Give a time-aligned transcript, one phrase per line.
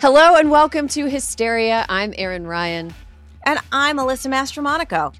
[0.00, 1.84] Hello and welcome to Hysteria.
[1.88, 2.94] I'm Erin Ryan.
[3.44, 5.12] And I'm Alyssa Mastromonaco.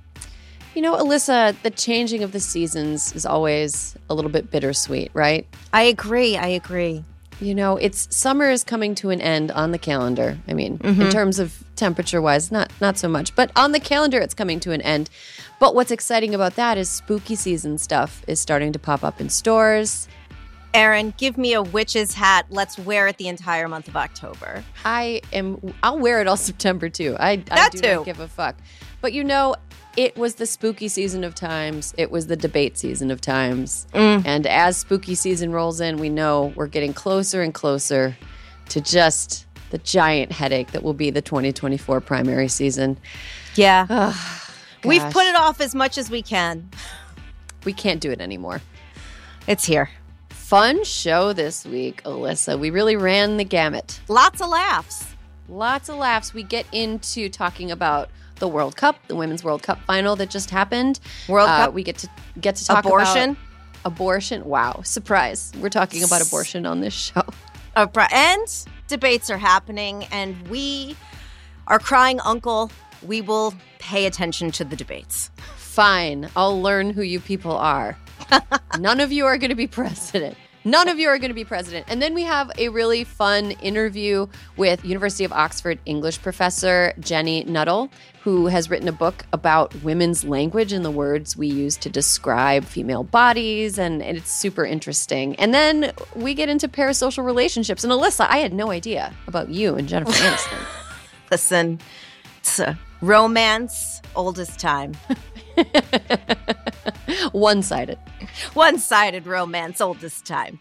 [0.72, 5.48] You know, Alyssa, the changing of the seasons is always a little bit bittersweet, right?
[5.72, 6.36] I agree.
[6.36, 7.04] I agree.
[7.40, 10.38] You know, it's summer is coming to an end on the calendar.
[10.46, 11.02] I mean, mm-hmm.
[11.02, 14.60] in terms of temperature wise, not not so much, but on the calendar it's coming
[14.60, 15.10] to an end.
[15.58, 19.28] But what's exciting about that is spooky season stuff is starting to pop up in
[19.28, 20.06] stores.
[20.74, 22.46] Erin, give me a witch's hat.
[22.50, 24.62] Let's wear it the entire month of October.
[24.84, 25.74] I am.
[25.82, 27.16] I'll wear it all September too.
[27.18, 27.94] I, that I do too.
[27.96, 28.56] not give a fuck.
[29.00, 29.54] But you know,
[29.96, 31.94] it was the spooky season of times.
[31.96, 33.86] It was the debate season of times.
[33.94, 34.22] Mm.
[34.26, 38.16] And as spooky season rolls in, we know we're getting closer and closer
[38.68, 42.98] to just the giant headache that will be the 2024 primary season.
[43.54, 43.86] Yeah.
[43.88, 44.44] Oh,
[44.84, 46.70] We've put it off as much as we can.
[47.64, 48.60] We can't do it anymore.
[49.46, 49.90] It's here
[50.48, 52.58] fun show this week, Alyssa.
[52.58, 54.00] We really ran the gamut.
[54.08, 55.14] Lots of laughs.
[55.46, 56.32] Lots of laughs.
[56.32, 60.48] We get into talking about the World Cup, the Women's World Cup final that just
[60.48, 61.00] happened.
[61.28, 61.74] World uh, Cup.
[61.74, 62.08] We get to
[62.40, 63.36] get to talk abortion.
[63.84, 64.42] abortion.
[64.46, 65.52] Wow, surprise!
[65.60, 67.24] We're talking about abortion on this show.
[68.10, 70.96] and debates are happening, and we
[71.66, 72.70] are crying uncle.
[73.06, 75.30] We will pay attention to the debates.
[75.56, 77.98] Fine, I'll learn who you people are.
[78.78, 80.36] None of you are going to be president.
[80.64, 81.86] None of you are going to be president.
[81.88, 87.46] And then we have a really fun interview with University of Oxford English professor Jenni
[87.46, 87.90] Nuttall,
[88.22, 92.64] who has written a book about women's language and the words we use to describe
[92.64, 93.78] female bodies.
[93.78, 95.36] And, and it's super interesting.
[95.36, 97.84] And then we get into parasocial relationships.
[97.84, 100.66] And Alyssa, I had no idea about you and Jennifer Aniston.
[101.30, 101.80] Listen,
[102.40, 104.94] it's a romance, oldest time.
[107.32, 107.98] One sided.
[108.52, 110.58] One sided romance, oldest time.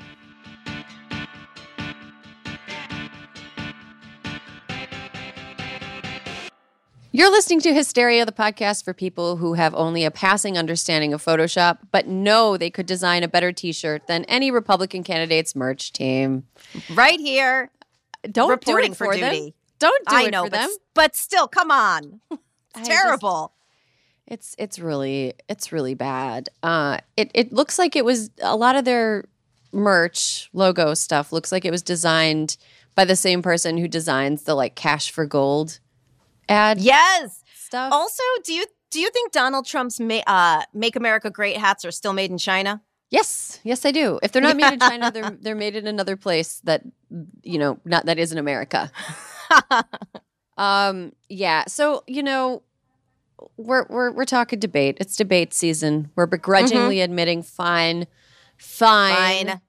[7.12, 11.26] You're listening to Hysteria, the podcast for people who have only a passing understanding of
[11.26, 15.92] Photoshop, but know they could design a better t shirt than any Republican candidate's merch
[15.92, 16.46] team.
[16.94, 17.72] Right here.
[18.32, 19.22] Don't reporting do for duty.
[19.22, 19.54] Them.
[19.80, 20.70] Don't do I it know, for but, them.
[20.94, 22.22] But still, come on.
[22.80, 23.54] It's terrible.
[23.54, 23.58] Just,
[24.28, 26.50] it's it's really it's really bad.
[26.62, 29.26] Uh, it it looks like it was a lot of their
[29.72, 32.58] merch logo stuff looks like it was designed
[32.96, 35.80] by the same person who designs the like cash for gold
[36.50, 36.80] ad.
[36.80, 37.44] Yes.
[37.54, 37.92] Stuff.
[37.92, 41.92] Also, do you do you think Donald Trump's ma- uh, "Make America Great" hats are
[41.92, 42.82] still made in China?
[43.10, 44.20] Yes, yes, I do.
[44.22, 46.84] If they're not made in China, they're they're made in another place that
[47.44, 48.92] you know not that isn't America.
[50.58, 51.66] um, yeah.
[51.68, 52.64] So you know,
[53.58, 54.98] we're we're we're talking debate.
[55.00, 56.12] It's debate season.
[56.16, 57.04] We're begrudgingly mm-hmm.
[57.04, 58.08] admitting, fine,
[58.58, 59.62] fine, fine.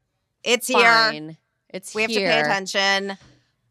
[0.44, 1.24] It's fine.
[1.24, 1.36] here.
[1.70, 3.18] It's we have to pay attention.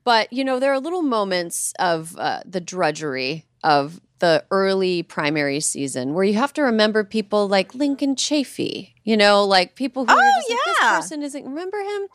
[0.03, 5.59] But you know, there are little moments of uh, the drudgery of the early primary
[5.59, 10.11] season where you have to remember people like Lincoln Chafee, you know, like people who
[10.11, 10.55] oh, are just yeah.
[10.55, 12.07] like, this person isn't, remember him?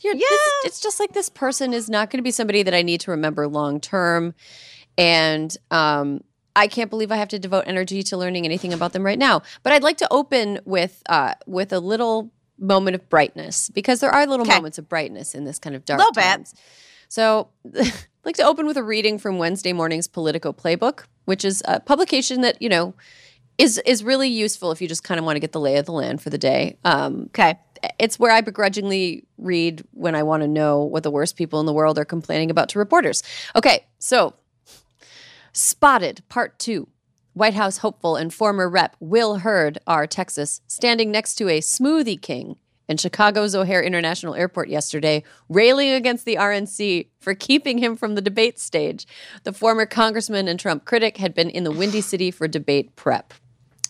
[0.00, 0.26] You're, yeah.
[0.28, 3.00] This, it's just like this person is not going to be somebody that I need
[3.02, 4.34] to remember long term.
[4.96, 6.22] And um,
[6.58, 9.42] I can't believe I have to devote energy to learning anything about them right now.
[9.62, 14.10] But I'd like to open with uh, with a little moment of brightness because there
[14.10, 14.56] are little Okay.
[14.56, 16.22] moments of brightness in this kind of dark Little bit.
[16.24, 16.54] times.
[17.08, 17.92] So, I'd
[18.24, 22.40] like to open with a reading from Wednesday morning's Politico Playbook, which is a publication
[22.42, 22.94] that you know
[23.56, 25.86] is is really useful if you just kind of want to get the lay of
[25.86, 26.76] the land for the day.
[26.84, 27.56] Um, Okay.
[28.00, 31.66] it's where I begrudgingly read when I want to know what the worst people in
[31.66, 33.22] the world are complaining about to reporters.
[33.54, 34.34] Okay, so
[35.58, 36.86] Spotted Part 2.
[37.32, 40.06] White House hopeful and former rep Will Hurd, R.
[40.06, 42.54] Texas, standing next to a smoothie king
[42.88, 48.20] in Chicago's O'Hare International Airport yesterday, railing against the RNC for keeping him from the
[48.20, 49.04] debate stage.
[49.42, 53.34] The former congressman and Trump critic had been in the Windy City for debate prep.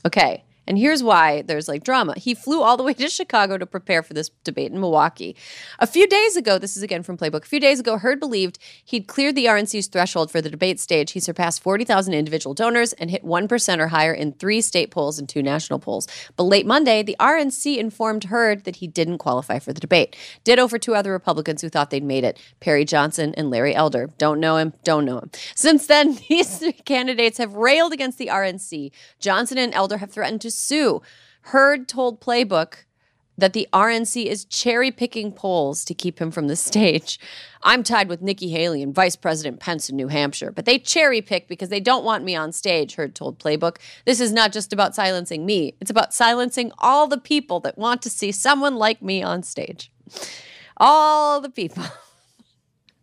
[0.06, 0.44] Okay.
[0.68, 2.12] And here's why there's like drama.
[2.18, 5.34] He flew all the way to Chicago to prepare for this debate in Milwaukee.
[5.78, 7.44] A few days ago, this is again from Playbook.
[7.44, 11.12] A few days ago, Hurd believed he'd cleared the RNC's threshold for the debate stage.
[11.12, 15.26] He surpassed 40,000 individual donors and hit 1% or higher in three state polls and
[15.26, 16.06] two national polls.
[16.36, 20.16] But late Monday, the RNC informed Hurd that he didn't qualify for the debate.
[20.44, 24.10] Ditto for two other Republicans who thought they'd made it Perry Johnson and Larry Elder.
[24.18, 25.30] Don't know him, don't know him.
[25.54, 28.90] Since then, these three candidates have railed against the RNC.
[29.18, 31.02] Johnson and Elder have threatened to sue.
[31.42, 32.84] Hurd told Playbook
[33.38, 37.18] that the RNC is cherry picking polls to keep him from the stage.
[37.62, 41.22] I'm tied with Nikki Haley and Vice President Pence in New Hampshire, but they cherry
[41.22, 43.76] pick because they don't want me on stage, Hurd told Playbook.
[44.04, 48.02] This is not just about silencing me, it's about silencing all the people that want
[48.02, 49.90] to see someone like me on stage.
[50.76, 51.84] All the people.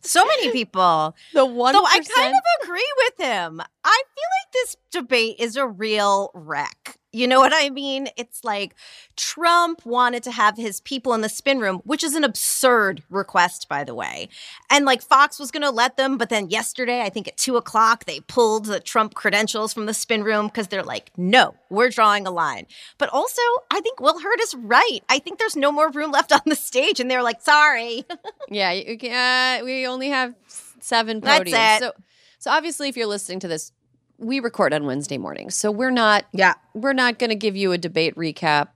[0.02, 1.16] So many people.
[1.34, 3.62] The one So I kind of agree with him.
[3.86, 6.98] I feel like this debate is a real wreck.
[7.14, 8.10] You know what I mean?
[8.18, 8.76] It's like
[9.16, 13.70] Trump wanted to have his people in the spin room, which is an absurd request,
[13.70, 14.28] by the way.
[14.70, 17.56] And like Fox was going to let them, but then yesterday, I think at two
[17.56, 21.90] o'clock, they pulled the Trump credentials from the spin room because they're like, no, we're
[21.90, 22.66] drawing a line.
[22.98, 23.42] But also,
[23.72, 25.00] I think Will Hurd is right.
[25.08, 28.04] I think there's no more room left on the stage, and they're like, sorry.
[28.50, 30.36] Yeah, uh, we only have
[30.80, 31.78] seven That's podiums.
[31.78, 31.80] it.
[31.80, 31.92] So,
[32.40, 33.72] so obviously, if you're listening to this,
[34.18, 36.54] we record on Wednesday morning, so we're not Yeah.
[36.74, 38.68] we're not going to give you a debate recap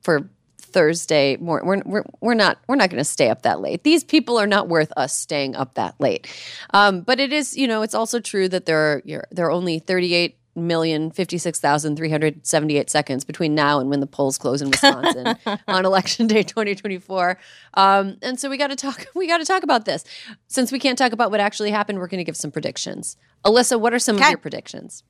[0.00, 0.28] for
[0.58, 1.66] Thursday morning.
[1.68, 3.84] We're, we're, we're not we're not going to stay up that late.
[3.84, 6.26] These people are not worth us staying up that late.
[6.72, 9.50] Um, but it is, you know, it's also true that there are you're, there are
[9.50, 15.36] only 38 million 56,378 seconds between now and when the polls close in Wisconsin
[15.68, 17.38] on election day 2024.
[17.74, 20.04] Um, and so we got to talk we got to talk about this.
[20.48, 23.16] Since we can't talk about what actually happened, we're going to give some predictions.
[23.44, 25.02] Alyssa, what are some of your predictions?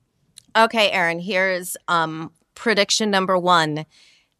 [0.54, 3.86] Okay, Erin, here's um, prediction number one.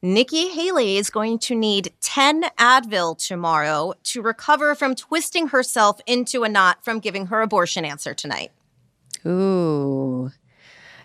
[0.04, 6.42] Nikki Haley is going to need 10 Advil tomorrow to recover from twisting herself into
[6.42, 8.50] a knot from giving her abortion answer tonight.
[9.24, 10.32] Ooh.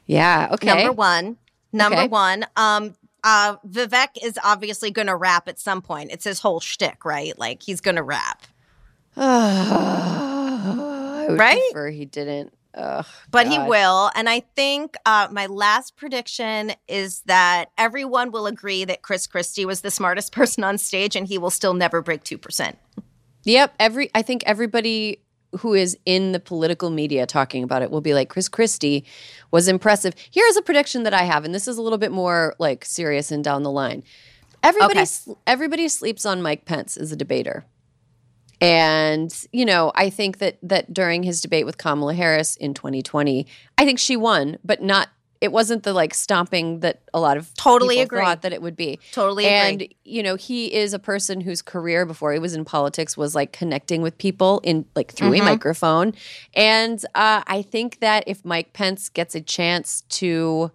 [0.07, 0.68] Yeah, okay.
[0.68, 1.38] Number one.
[1.74, 2.07] Number Okay.
[2.07, 2.45] one.
[2.56, 6.12] Um, uh, Vivek is obviously going to rap at some point.
[6.12, 7.38] It's his whole shtick, right?
[7.38, 8.48] Like he's going to rap.
[9.18, 11.62] I would Right?
[11.71, 12.54] prefer he didn't.
[12.74, 14.12] Ugh, But he will.
[14.13, 19.65] And I think uh, my last prediction is that everyone will agree that Chris Christie
[19.65, 22.75] was the smartest person on stage and he will still never break 2%.
[23.44, 23.74] Yep.
[23.80, 25.21] Every I think everybody
[25.59, 29.05] who is in the political media talking about it will be like Chris Christie
[29.51, 30.13] was impressive.
[30.31, 33.31] Here's a prediction that I have, and this is a little bit more like serious
[33.31, 34.04] and down the line.
[34.63, 35.33] Everybody Okay.
[35.45, 37.66] everybody sleeps on Mike Pence as a debater.
[38.59, 43.45] And you know, I think that that during his debate with Kamala Harris in 2020,
[43.77, 47.53] I think she won, but not it wasn't the like stomping that a lot of
[47.56, 48.21] Totally people agree.
[48.25, 48.99] thought that it would be.
[49.11, 49.95] Totally and agree.
[50.03, 53.51] you know he is a person whose career before he was in politics was like
[53.51, 55.41] connecting with people in like through Mm-hmm.
[55.41, 56.13] a microphone
[56.56, 60.71] and uh, i think that if mike pence gets a chance to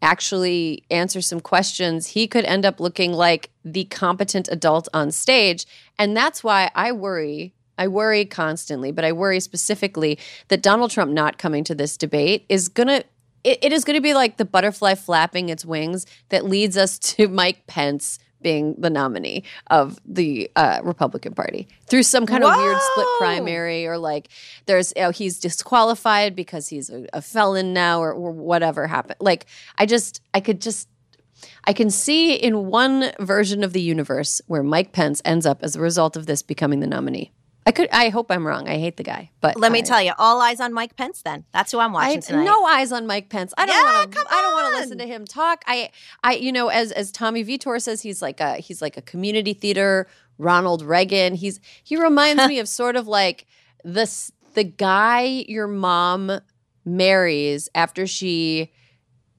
[0.00, 5.64] actually answer some questions he could end up looking like the competent adult on stage
[5.98, 10.18] and that's why i worry I worry constantly, but I worry specifically
[10.48, 13.02] that Donald Trump not coming to this debate is gonna
[13.44, 16.98] it, it is going to be like the butterfly flapping its wings that leads us
[17.16, 22.54] to Mike Pence being the nominee of the uh, Republican Party through some kind of
[22.56, 24.28] weird split primary or like
[24.66, 29.18] there's oh, he's disqualified because he's a, a felon now or, or whatever happened.
[29.20, 29.46] Like
[29.78, 30.88] I just I could just
[31.64, 35.76] I can see in one version of the universe where Mike Pence ends up as
[35.76, 37.32] a result of this becoming the nominee.
[37.64, 38.68] I could I hope I'm wrong.
[38.68, 41.44] I hate the guy, but Let me tell you, all eyes on Mike Pence then.
[41.52, 42.44] That's who I'm watching I, tonight.
[42.44, 43.54] no eyes on Mike Pence.
[43.56, 44.18] I don't Yeah, want to.
[44.28, 45.62] I don't want to listen to him talk.
[45.66, 45.90] I,
[46.24, 49.52] I, you know, as as Tommy Vitor says, he's like a he's like a community
[49.54, 51.34] theater Ronald Reagan.
[51.34, 53.46] He's he reminds me of sort of like
[53.84, 56.40] this the guy your mom
[56.84, 58.72] marries after she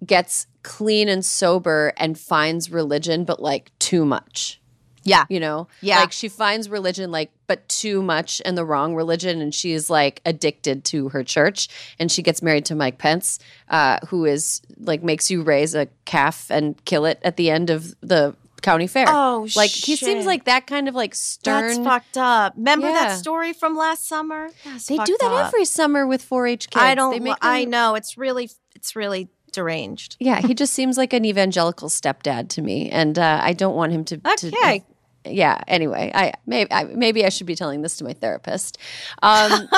[0.06, 4.62] gets clean and sober and finds religion, but like too much.
[5.04, 5.26] Yeah.
[5.30, 5.68] You know?
[5.82, 6.00] Yeah.
[6.00, 9.90] Like she finds religion like but too much and the wrong religion and she is
[9.90, 11.68] like addicted to her church
[12.00, 15.88] and she gets married to Mike Pence, uh, who is like makes you raise a
[16.06, 19.06] calf and kill it at the end of the county fair.
[19.10, 22.54] Oh, like he seems like that kind of like stern That's fucked up.
[22.56, 22.94] Remember Yeah.
[23.10, 24.50] that story from last summer?
[24.64, 25.48] That's They do that up.
[25.48, 26.82] every summer with 4-H kids.
[26.82, 27.22] I don't.
[27.22, 30.16] make I know it's really, it's really deranged.
[30.20, 33.92] Yeah, he just seems like an evangelical stepdad to me, and uh, I don't want
[33.92, 34.18] him to.
[34.18, 34.84] to- Okay.
[35.26, 35.62] Yeah.
[35.68, 38.78] Anyway, I maybe I, maybe I should be telling this to my therapist.
[39.22, 39.70] Um,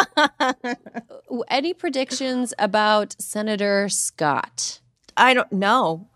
[1.50, 4.80] any predictions about Senator Scott?
[5.18, 6.10] I don't know.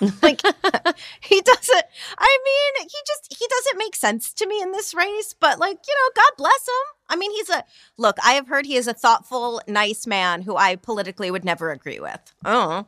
[0.22, 0.40] like
[1.20, 1.84] he doesn't.
[2.18, 5.34] I mean, he just he doesn't make sense to me in this race.
[5.38, 6.96] But like you know, God bless him.
[7.08, 7.64] I mean, he's a
[7.96, 8.16] look.
[8.24, 12.00] I have heard he is a thoughtful, nice man who I politically would never agree
[12.00, 12.20] with.
[12.44, 12.86] Oh.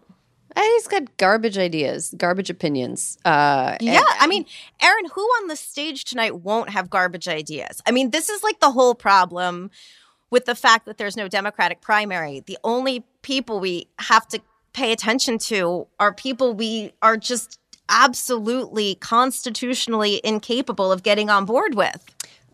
[0.63, 3.19] He's got garbage ideas, garbage opinions.
[3.25, 4.45] Uh, and- Yeah, I mean,
[4.83, 7.81] Erin, who on the stage tonight won't have garbage ideas?
[7.87, 9.71] I mean, this is like the whole problem
[10.31, 12.41] with the fact that there's no Democratic primary.
[12.41, 14.41] The only people we have to
[14.73, 21.75] pay attention to are people we are just absolutely constitutionally incapable of getting on board
[21.75, 22.05] with.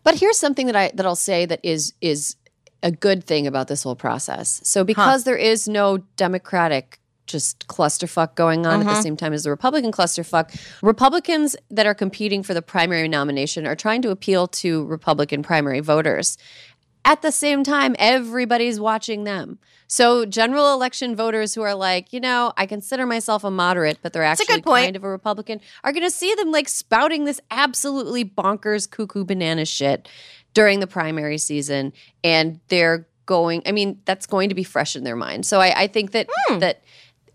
[0.03, 2.35] But here's something that I that I'll say that is is
[2.83, 4.61] a good thing about this whole process.
[4.63, 9.43] So because there is no democratic just clusterfuck going on at the same time as
[9.43, 14.47] the Republican clusterfuck, Republicans that are competing for the primary nomination are trying to appeal
[14.47, 16.37] to Republican primary voters.
[17.03, 19.59] At the same time, everybody's watching them.
[19.87, 24.13] So general election voters who are like, you know, I consider myself a moderate, but
[24.13, 27.39] they're a actually kind of a Republican, are going to see them like spouting this
[27.51, 30.09] absolutely bonkers, cuckoo banana shit
[30.55, 33.61] during the primary season, and they're going.
[33.65, 35.45] I mean, that's going to be fresh in their mind.
[35.45, 36.59] So I, I think that Hmm.
[36.59, 36.81] that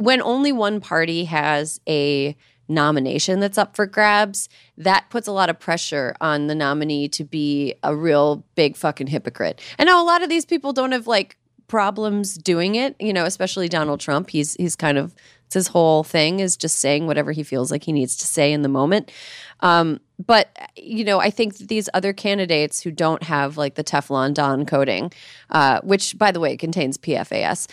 [0.00, 2.35] when only one party has a
[2.69, 7.23] nomination that's up for grabs, that puts a lot of pressure on the nominee to
[7.23, 9.61] be a real big fucking hypocrite.
[9.78, 11.37] And now a lot of these people don't have like
[11.69, 14.30] problems doing it, you know, especially Donald Trump.
[14.30, 15.14] He's he's kind of
[15.52, 18.62] his whole thing is just saying whatever he feels like he needs to say in
[18.62, 19.12] the moment.
[19.61, 24.35] Um, but you know, I think these other candidates who don't have like the Teflon
[24.35, 25.12] Don coating,
[25.50, 27.69] uh, which by the way contains PFAS,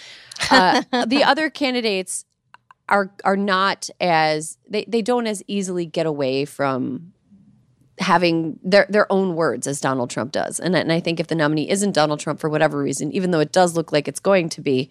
[0.51, 2.25] uh, the other candidates
[2.89, 7.11] are are not as they, they don't as easily get away from
[7.99, 10.59] having their their own words as Donald Trump does.
[10.59, 13.39] And, and I think if the nominee isn't Donald Trump for whatever reason, even though
[13.39, 14.89] it does look like it's going to be,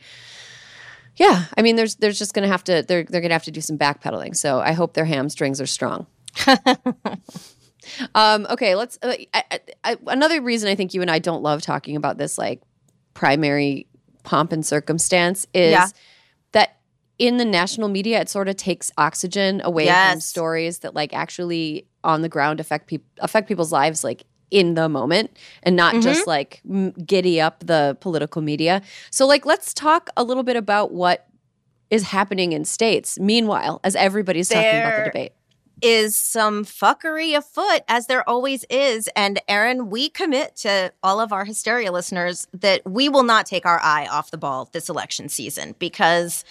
[1.16, 3.60] yeah, I mean there's there's just gonna have to they're they're gonna have to do
[3.62, 4.36] some backpedaling.
[4.36, 6.06] So I hope their hamstrings are strong.
[8.14, 8.98] um, okay, let's.
[9.02, 12.38] Uh, I, I, another reason I think you and I don't love talking about this
[12.38, 12.62] like
[13.14, 13.86] primary
[14.22, 15.86] pomp and circumstance is Yeah.
[16.52, 16.76] that
[17.18, 21.86] in the national media it sort of takes oxygen away from stories that like actually
[22.04, 26.26] on the ground affect people affect people's lives like in the moment and not just
[26.26, 28.82] like m- giddy up the political media.
[29.10, 31.26] So like let's talk a little bit about what
[31.90, 35.32] is happening in states meanwhile as everybody's talking about the debate.
[35.82, 39.10] Is some fuckery afoot, as there always is.
[39.14, 43.66] And Erin, we commit to all of our hysteria listeners that we will not take
[43.66, 46.44] our eye off the ball this election season because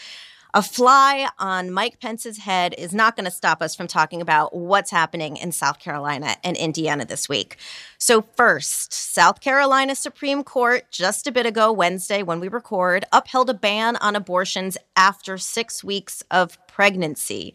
[0.56, 4.56] a fly on Mike Pence's head is not going to stop us from talking about
[4.56, 7.58] what's happening in South Carolina and Indiana this week.
[7.98, 13.50] So, first, South Carolina Supreme Court just a bit ago, Wednesday, when we record, upheld
[13.50, 17.54] a ban on abortions after six weeks of pregnancy.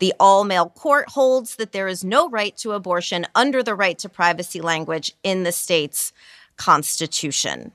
[0.00, 3.98] The all male court holds that there is no right to abortion under the right
[4.00, 6.12] to privacy language in the state's
[6.56, 7.72] constitution.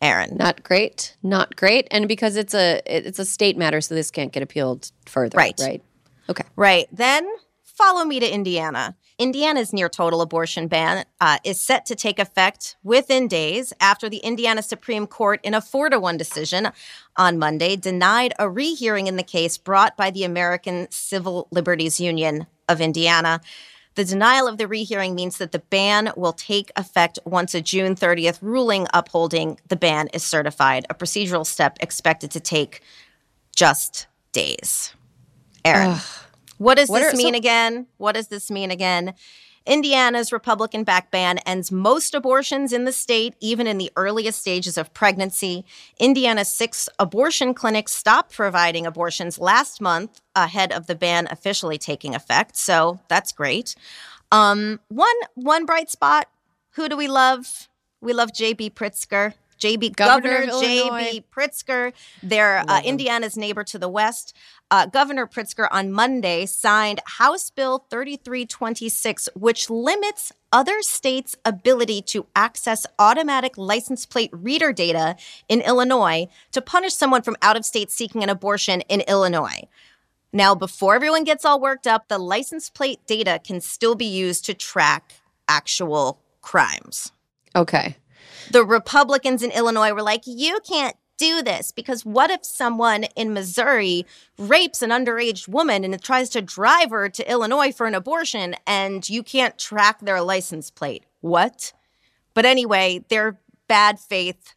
[0.00, 0.36] Erin.
[0.36, 4.32] Not great, not great, and because it's a it's a state matter, so this can't
[4.32, 5.36] get appealed further.
[5.36, 5.58] Right.
[5.60, 5.82] Right.
[6.28, 6.44] Okay.
[6.56, 6.88] Right.
[6.90, 7.28] Then
[7.82, 8.94] follow me to Indiana.
[9.18, 14.18] Indiana's near total abortion ban uh, is set to take effect within days after the
[14.18, 16.68] Indiana Supreme Court, in a four to one decision
[17.16, 22.46] on Monday, denied a rehearing in the case brought by the American Civil Liberties Union
[22.68, 23.40] of Indiana.
[23.96, 27.96] The denial of the rehearing means that the ban will take effect once a June
[27.96, 32.80] 30th ruling upholding the ban is certified, a procedural step expected to take
[33.56, 34.94] just days.
[35.64, 35.98] Erin,
[36.62, 37.86] what does What this are- mean so- again?
[37.98, 39.14] What does this mean again?
[39.64, 44.76] Indiana's Republican back ban ends most abortions in the state, even in the earliest stages
[44.76, 45.64] of pregnancy.
[46.00, 52.12] Indiana's six abortion clinics stopped providing abortions last month ahead of the ban officially taking
[52.12, 52.56] effect.
[52.56, 53.76] So that's great.
[54.32, 56.26] Um, one one bright spot.
[56.72, 57.68] Who do we love?
[58.00, 58.70] We love J.B.
[58.70, 59.34] Pritzker.
[59.62, 60.66] JB Governor Governor.
[60.66, 61.92] JB Pritzker,
[62.22, 64.36] their uh, Indiana's neighbor to the west.
[64.72, 72.26] Uh, Governor Pritzker on Monday signed House Bill 3326, which limits other states' ability to
[72.34, 75.14] access automatic license plate reader data
[75.48, 79.68] in Illinois to punish someone from out of state seeking an abortion in Illinois.
[80.32, 84.44] Now, before everyone gets all worked up, the license plate data can still be used
[84.46, 85.12] to track
[85.46, 87.12] actual crimes.
[87.54, 87.96] Okay.
[88.52, 93.32] The Republicans in Illinois were like, you can't do this because what if someone in
[93.32, 94.06] Missouri
[94.38, 99.08] rapes an underage woman and tries to drive her to Illinois for an abortion and
[99.08, 101.04] you can't track their license plate?
[101.20, 101.72] What?
[102.34, 104.54] But anyway, their bad faith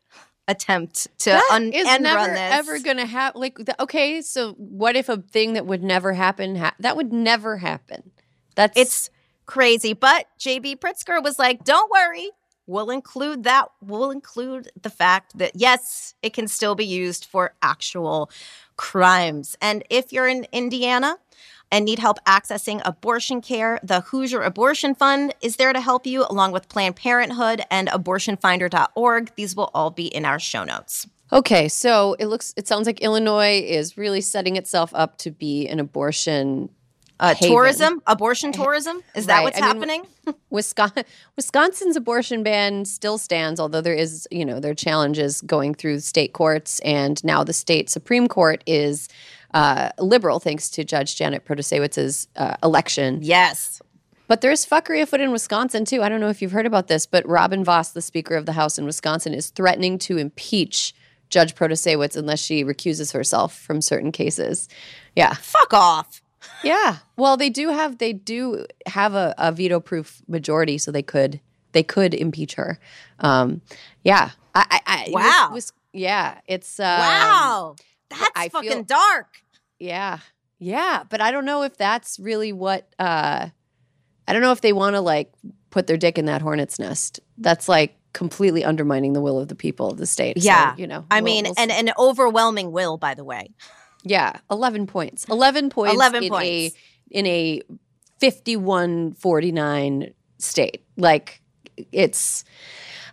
[0.48, 2.54] attempt to That un- is end never run this.
[2.54, 3.42] ever going to happen.
[3.42, 6.56] Like, the, okay, so what if a thing that would never happen?
[6.56, 8.12] Ha- that would never happen.
[8.56, 9.10] That's It's
[9.46, 9.94] crazy.
[9.94, 12.30] But JB Pritzker was like, don't worry.
[12.68, 13.70] We'll include that.
[13.82, 18.30] We'll include the fact that, yes, it can still be used for actual
[18.76, 19.56] crimes.
[19.62, 21.18] And if you're in Indiana
[21.72, 26.26] and need help accessing abortion care, the Hoosier Abortion Fund is there to help you,
[26.30, 29.32] along with Planned Parenthood and abortionfinder.org.
[29.36, 31.08] These will all be in our show notes.
[31.32, 31.68] okay.
[31.68, 35.80] So it looks, it sounds like Illinois is really setting itself up to be an
[35.80, 36.70] abortion.
[37.20, 39.02] Uh, tourism, abortion tourism.
[39.16, 39.44] Is that Right.
[39.46, 40.08] what's I mean, happening?
[40.50, 41.04] Wisconsin,
[41.38, 46.00] Wisconsin's abortion ban still stands, although there is, you know, there are challenges going through
[46.02, 49.08] state courts, and now the state supreme court is
[49.54, 53.20] uh, liberal, thanks to Judge Janet Protasewicz's uh, election.
[53.22, 53.82] yes.
[54.28, 56.02] But there's fuckery afoot in Wisconsin too.
[56.02, 58.54] I don't know if you've heard about this, but Robin Vos, the Speaker of the
[58.54, 60.96] House in Wisconsin, is threatening to impeach
[61.30, 64.68] Judge Protasewicz unless she recuses herself from certain cases.
[65.16, 66.24] Yeah, Fuck off.
[66.64, 66.98] Yeah.
[67.18, 71.40] Well, they do have they do have a, a veto proof majority, so they could
[71.72, 72.80] they could impeach her.
[73.20, 73.62] Um,
[74.04, 74.32] yeah.
[74.54, 75.50] I, I, I Wow.
[75.54, 76.40] Wis- yeah.
[76.48, 77.76] It's um, Wow.
[78.10, 79.28] That's I fucking feel- dark.
[79.80, 80.20] Yeah.
[80.60, 81.04] Yeah.
[81.10, 83.50] But I don't know if that's really what uh
[84.28, 85.32] I don't know if they want to like
[85.70, 87.20] put their dick in that hornet's nest.
[87.38, 90.42] That's like completely undermining the will of the people of the state.
[90.42, 90.74] So, Yeah.
[90.78, 91.06] you know.
[91.12, 93.52] I we'll- mean, we'll and an overwhelming will, by the way.
[94.06, 95.26] Yeah, 11 points.
[95.30, 96.46] 11 points 11 in points.
[96.46, 96.72] a
[97.12, 97.62] in a
[98.22, 100.84] 51-49 state.
[100.98, 101.42] Like
[101.92, 102.44] it's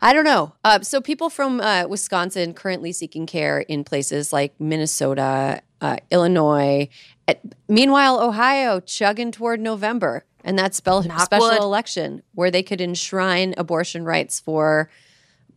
[0.01, 0.53] I don't know.
[0.65, 6.89] Uh, so people from uh, Wisconsin currently seeking care in places like Minnesota, uh, Illinois.
[7.29, 11.59] At- meanwhile, Ohio chugging toward November, and that spell- Knock special wood.
[11.61, 14.91] election where they could enshrine abortion rights for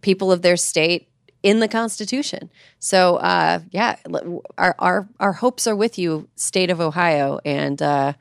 [0.02, 1.10] people of their state
[1.46, 2.50] in the Constitution.
[2.80, 3.98] So, uh, yeah,
[4.58, 8.14] our, our our hopes are with you, state of Ohio, and uh,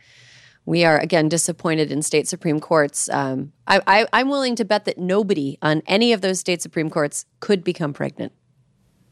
[0.67, 3.09] we are again disappointed in state supreme courts.
[3.09, 6.91] Um, I, I, I'm willing to bet that nobody on any of those state supreme
[6.91, 8.33] courts could become pregnant.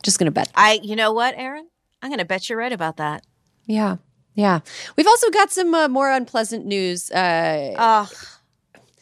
[0.03, 0.53] Just going to bet.
[0.55, 1.69] I, you know what, Erin?
[2.03, 3.25] I'm going to bet you're right about that.
[3.65, 3.97] Yeah,
[4.35, 4.61] yeah.
[4.97, 7.11] We've also got some uh, more unpleasant news.
[7.11, 8.15] Uh, Ugh.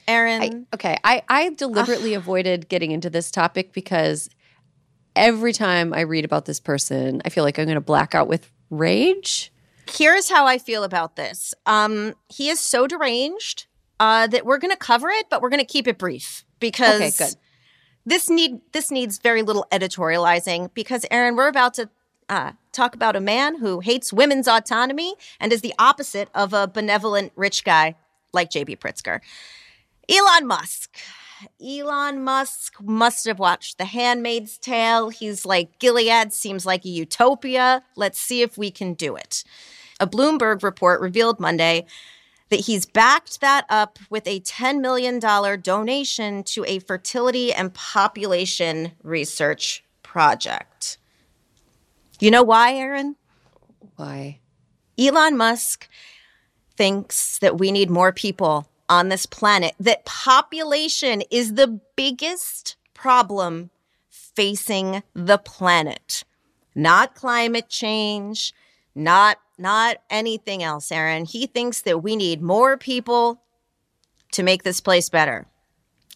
[0.06, 0.66] Erin.
[0.72, 4.28] I, okay, I, I deliberately avoided getting into this topic because
[5.16, 8.28] every time I read about this person, I feel like I'm going to black out
[8.28, 9.52] with rage.
[9.90, 11.52] here's how I feel about this.
[11.66, 13.66] Um, he is so deranged
[13.98, 17.00] uh, that we're going to cover it, but we're going to keep it brief because
[17.00, 17.34] Okay, good.
[18.06, 20.70] this need this needs very little editorializing.
[20.74, 21.90] Because Erin, we're about to
[22.28, 26.68] uh, talk about a man who hates women's autonomy and is the opposite of a
[26.68, 27.96] benevolent rich guy
[28.32, 29.20] like JB Pritzker.
[30.08, 30.96] Elon Musk.
[31.64, 35.10] Elon Musk must have watched The Handmaid's Tale.
[35.10, 37.82] He's like, Gilead seems like a utopia.
[37.96, 39.44] Let's see if we can do it.
[39.98, 41.86] A Bloomberg report revealed Monday
[42.48, 45.18] that he's backed that up with a $10 million
[45.60, 50.98] donation to a fertility and population research project.
[52.18, 53.16] You know why, Erin?
[53.96, 54.40] Why?
[54.98, 55.88] Elon Musk
[56.76, 63.70] thinks that we need more people on this planet, that population is the biggest problem
[64.10, 66.24] facing the planet.
[66.74, 68.52] Not climate change,
[68.94, 71.26] not not anything else, Erin.
[71.26, 73.42] He thinks that we need more people
[74.32, 75.46] to make this place better.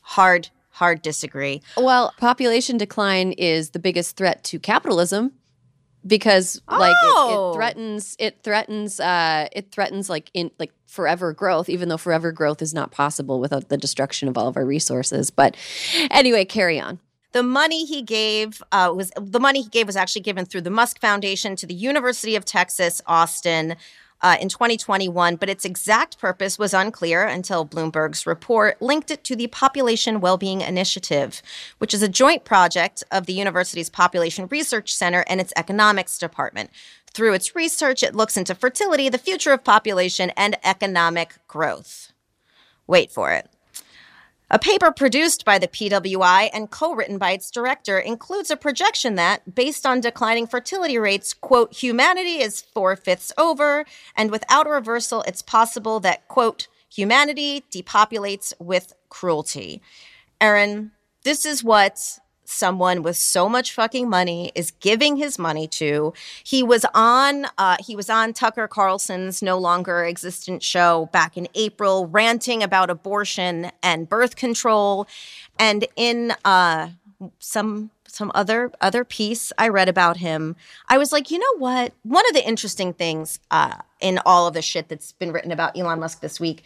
[0.00, 1.60] Hard, hard disagree.
[1.76, 5.32] Well, population decline is the biggest threat to capitalism
[6.06, 7.50] because like it, Oh.
[7.52, 12.30] it threatens it threatens uh it threatens like in like forever growth even though forever
[12.32, 15.56] growth is not possible without the destruction of all of our resources but
[16.10, 16.98] anyway carry on
[17.32, 20.70] The money he gave uh, was the money he gave was actually given through the
[20.70, 23.74] Musk Foundation to the University of Texas, Austin.
[24.24, 29.36] Uh, in 2021, but its exact purpose was unclear until Bloomberg's report linked it to
[29.36, 31.42] the Population Wellbeing Initiative,
[31.76, 36.70] which is a joint project of the university's Population Research Center and its economics department.
[37.12, 42.10] Through its research, it looks into fertility, the future of population, and economic growth.
[42.86, 43.50] Wait for it.
[44.54, 49.56] A paper produced by the PWI and co-written by its director includes a projection that,
[49.56, 55.42] based on declining fertility rates, quote, humanity is four-fifths over, and without a reversal, it's
[55.42, 59.82] possible that, quote, humanity depopulates with cruelty.
[60.40, 60.92] Erin,
[61.24, 66.12] this is what someone with so much fucking money is giving his money to.
[66.42, 71.48] He was on uh, he was on Tucker Carlson's no longer existent show back in
[71.54, 75.06] April, ranting about abortion and birth control.
[75.58, 76.90] And in uh,
[77.38, 80.56] some some other other piece I read about him,
[80.88, 81.92] I was like, you know what?
[82.02, 85.76] One of the interesting things uh, in all of the shit that's been written about
[85.76, 86.62] Elon Musk this week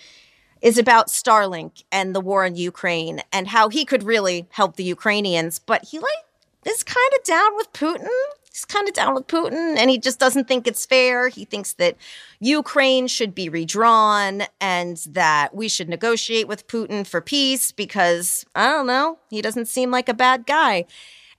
[0.61, 4.85] is about Starlink and the war in Ukraine and how he could really help the
[4.85, 6.25] Ukrainians, but he like
[6.67, 8.09] is kind of down with Putin.
[8.51, 11.29] He's kind of down with Putin and he just doesn't think it's fair.
[11.29, 11.97] He thinks that
[12.41, 18.69] Ukraine should be redrawn and that we should negotiate with Putin for peace because I
[18.69, 20.87] don't know, he doesn't seem like a bad guy.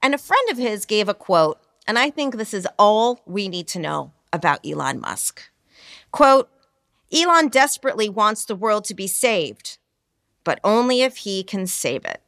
[0.02, 3.50] And a friend of his gave a quote, and I think this is all we
[3.50, 5.50] need to know about Elon Musk.
[6.12, 6.50] Quote,
[7.13, 9.78] Elon desperately wants the world to be saved,
[10.43, 12.22] but only if he can save it.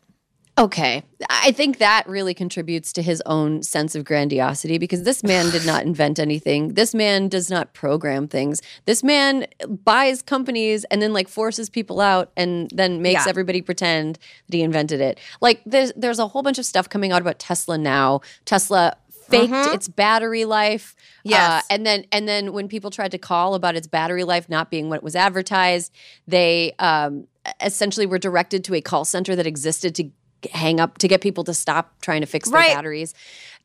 [0.57, 1.01] Okay.
[1.29, 5.65] I think that really contributes to his own sense of grandiosity because this man did
[5.65, 6.73] not invent anything.
[6.73, 8.61] This man does not program things.
[8.85, 9.47] This man
[9.85, 13.29] buys companies and then like forces people out and then makes Yeah.
[13.29, 15.19] everybody pretend that he invented it.
[15.39, 18.19] Like there's there's a whole bunch of stuff coming out about Tesla now.
[18.43, 18.97] Tesla
[19.31, 20.95] faked its battery life.
[21.23, 21.63] Yes.
[21.63, 24.69] Uh, and then and then when people tried to call about its battery life not
[24.69, 25.91] being what it was advertised,
[26.27, 27.27] they um,
[27.61, 30.09] essentially were directed to a call center that existed to
[30.51, 32.73] hang up to get people to stop trying to fix their Right.
[32.73, 33.13] batteries.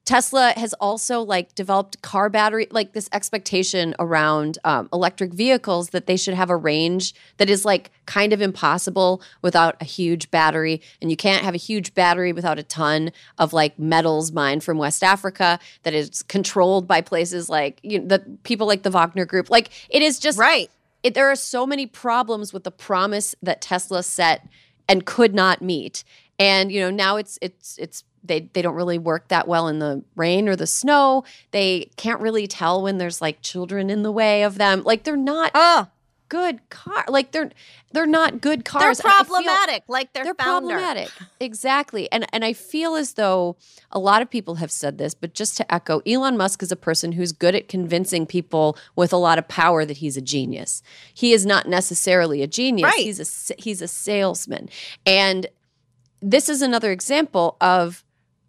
[0.07, 6.07] Tesla has also like developed car battery, like this expectation around um, electric vehicles that
[6.07, 10.81] they should have a range that is like kind of impossible without a huge battery.
[11.03, 14.79] And you can't have a huge battery without a ton of like metals mined from
[14.79, 19.27] West Africa that is controlled by places like you know, the people like the Wagner
[19.27, 19.51] Group.
[19.51, 20.71] Like it is just Right.
[21.03, 24.47] it, there are so many problems with the promise that Tesla set
[24.89, 26.05] and could not meet.
[26.39, 29.79] And you know now it's it's it's they they don't really work that well in
[29.79, 31.25] the rain or the snow.
[31.53, 34.83] They can't really tell when there's like children in the way of them.
[34.85, 35.87] Like they're not Oh,
[36.29, 37.05] good car.
[37.09, 37.51] Like they're
[37.93, 38.99] they're not good cars.
[38.99, 43.57] they're problematic, like their they're problematic exactly and and i feel as though
[43.91, 46.77] a lot of people have said this but just to echo elon musk is a
[46.77, 50.83] person who's good at convincing people with a lot of power that he's a genius
[51.15, 53.01] he is not necessarily a genius Right.
[53.03, 54.69] he's a he's a salesman
[55.07, 55.47] and
[56.21, 58.05] this is another example of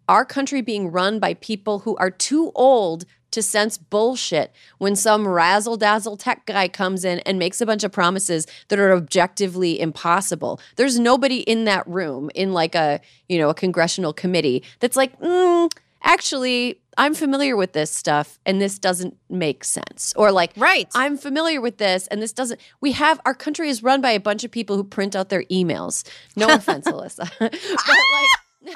[0.08, 5.28] our country being run by people who are too old to sense bullshit when some
[5.28, 9.78] razzle dazzle tech guy comes in and makes a bunch of promises that are objectively
[9.78, 10.60] impossible.
[10.76, 15.18] There's nobody in that room in like a, you know, a congressional committee that's like,
[15.20, 15.70] mm,
[16.02, 20.12] actually, I'm familiar with this stuff and this doesn't make sense.
[20.16, 20.88] Or like, Right.
[20.94, 22.60] I'm familiar with this and this doesn't.
[22.80, 25.44] We have our country is run by a bunch of people who print out their
[25.44, 26.04] emails.
[26.34, 27.30] No offense, Alyssa.
[27.38, 28.74] but like,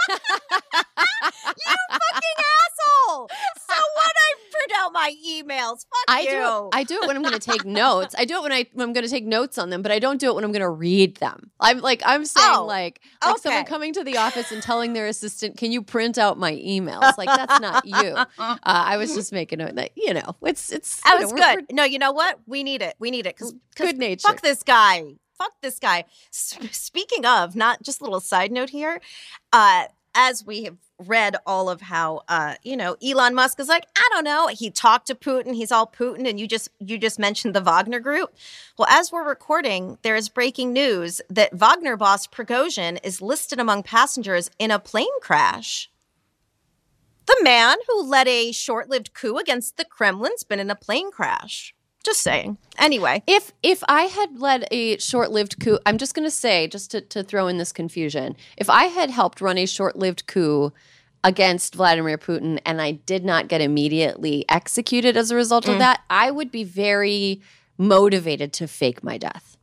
[1.91, 3.29] fucking asshole.
[3.59, 4.13] So what?
[4.17, 5.85] I print out my emails.
[5.85, 6.31] Fuck I you.
[6.31, 6.71] do it.
[6.75, 8.15] I do it when I'm going to take notes.
[8.19, 9.99] I do it when I when I'm going to take notes on them, but I
[9.99, 11.51] don't do it when I'm going to read them.
[11.61, 13.69] I'm like I'm saying Oh, like like someone okay.
[13.69, 17.29] coming to the office and telling their assistant, "Can you print out my emails?" Like
[17.29, 18.17] that's not you.
[18.39, 21.67] Uh, I was just making note that you know it's it's know, was we're- good.
[21.73, 22.39] no, you know what?
[22.47, 22.95] We need it.
[22.99, 24.27] We need it because Good nature.
[24.29, 25.03] Fuck this guy.
[25.39, 26.05] Fuck this guy.
[26.33, 29.01] S- speaking of, not just a little side note here.
[29.53, 29.85] Uh,
[30.15, 30.77] as we have
[31.09, 34.49] read all of how uh, you know Elon Musk is like, I don't know.
[34.49, 35.55] He talked to Putin.
[35.55, 38.35] He's all Putin, and you just you just mentioned the Wagner Group.
[38.79, 43.83] Well, as we're recording, there is breaking news that Wagner boss Prigozhin is listed among
[43.83, 45.91] passengers in a plane crash.
[47.27, 51.11] The man who led a short lived coup against the Kremlin's been in a plane
[51.11, 51.75] crash.
[52.05, 52.59] Just saying.
[52.79, 56.91] Anyway, If if I had led a short-lived coup, I'm just going to say, just
[56.91, 60.73] to, to throw in this confusion, if I had helped run a short-lived coup
[61.25, 65.79] against Vladimir Putin and I did not get immediately executed as a result of mm.
[65.79, 67.41] that, I would be very
[67.79, 69.57] motivated to fake my death.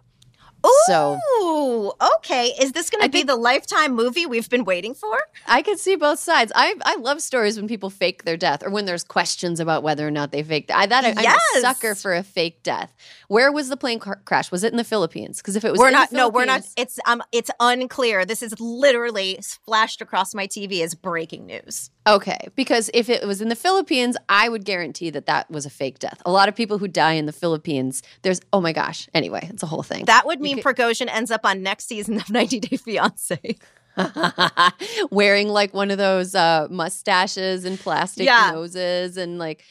[0.87, 2.53] So Ooh, okay.
[2.59, 5.19] Is this going to be think- the lifetime movie we've been waiting for?
[5.47, 6.51] I can see both sides.
[6.55, 10.07] I I love stories when people fake their death or when there's questions about whether
[10.07, 10.71] or not they faked.
[10.71, 12.93] I that I'm a sucker for a fake death.
[13.27, 14.51] Where was the plane car- crash?
[14.51, 15.37] Was it in the Philippines?
[15.37, 16.11] Because if it was, we're in the not.
[16.11, 16.63] No, we're not.
[16.75, 17.21] It's um.
[17.31, 18.25] It's unclear.
[18.25, 21.91] This is literally flashed across my TV as breaking news.
[22.07, 25.69] Okay, because if it was in the Philippines, I would guarantee that that was a
[25.69, 26.21] fake death.
[26.25, 29.07] A lot of people who die in the Philippines, there's oh my gosh.
[29.13, 30.05] Anyway, it's a whole thing.
[30.05, 33.55] That would mean Prigozhin ends up on next season of 90 Day Fiance.
[35.11, 38.51] wearing like one of those uh, mustaches and plastic Yeah.
[38.53, 39.63] noses and like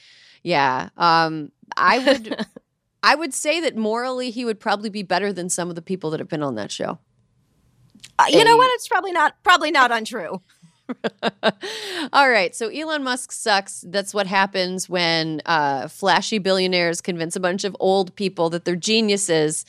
[0.42, 2.46] yeah um i would
[3.02, 6.10] i would say that morally he would probably be better than some of the people
[6.10, 6.98] that have been on that show
[8.18, 8.70] Uh, you know what?
[8.74, 9.42] It's probably not.
[9.42, 10.42] Probably not untrue.
[12.14, 17.40] all right so elon musk sucks that's what happens when uh, flashy billionaires convince a
[17.40, 19.66] bunch of old people that they're geniuses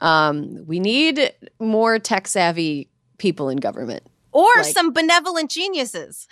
[0.00, 4.02] um, we need more tech savvy people in government
[4.32, 6.26] Or Like- some benevolent geniuses.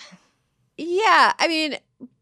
[0.77, 1.77] Yeah, I mean,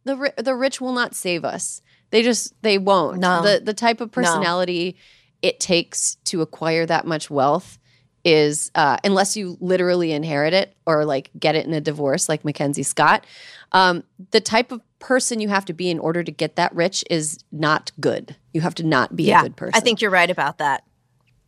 [0.05, 1.83] the ri- the rich will not save us.
[2.11, 3.19] They just they won't.
[3.21, 3.43] No.
[3.43, 4.97] The the type of personality
[5.43, 7.79] it takes to acquire that much wealth
[8.25, 12.45] is uh, unless you literally inherit it or like get it in a divorce, like
[12.45, 13.25] Mackenzie Scott.
[13.73, 17.03] Um, the type of person you have to be in order to get that rich
[17.09, 18.37] is not good.
[18.53, 19.73] You have to not be a good person.
[19.75, 20.85] I think you're right about that.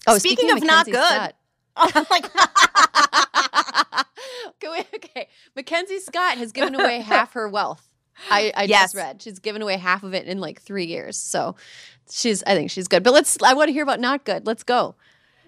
[0.07, 0.95] Oh, speaking of not good.
[0.97, 1.35] Scott-
[1.77, 2.27] I'm like,
[4.65, 5.29] okay, okay.
[5.57, 7.87] Mackenzie Scott has given away half her wealth.
[8.31, 8.93] I, I Yes.
[8.93, 11.17] just read she's given away half of it in like three years.
[11.17, 11.57] So
[12.11, 13.03] she's I think she's good.
[13.03, 14.47] But let's I want to hear about not good.
[14.47, 14.95] Let's go.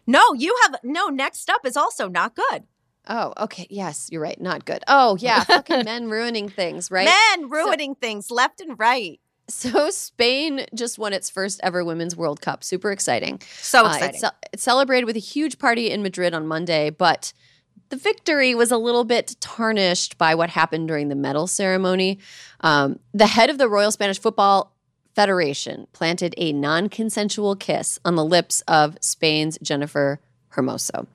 [0.06, 1.08] no, you have no.
[1.08, 2.64] Next up is also not good.
[3.06, 3.66] Oh, okay.
[3.68, 4.40] Yes, you're right.
[4.40, 4.82] Not good.
[4.88, 5.44] Oh, yeah.
[5.44, 7.04] Fucking men ruining things, right?
[7.04, 9.20] Men ruining things left and right.
[9.48, 12.64] So Spain just won its first ever Women's World Cup.
[12.64, 13.40] Super exciting.
[13.60, 14.14] So Uh, exciting.
[14.14, 17.32] it, ce- it celebrated with a huge party in Madrid on Monday, but
[17.90, 22.18] the victory was a little bit tarnished by what happened during the medal ceremony.
[22.62, 24.72] Um, the head of the Royal Spanish Football
[25.14, 30.20] Federation planted a non consensual kiss on the lips of Spain's Jennifer
[30.54, 31.06] Hermoso.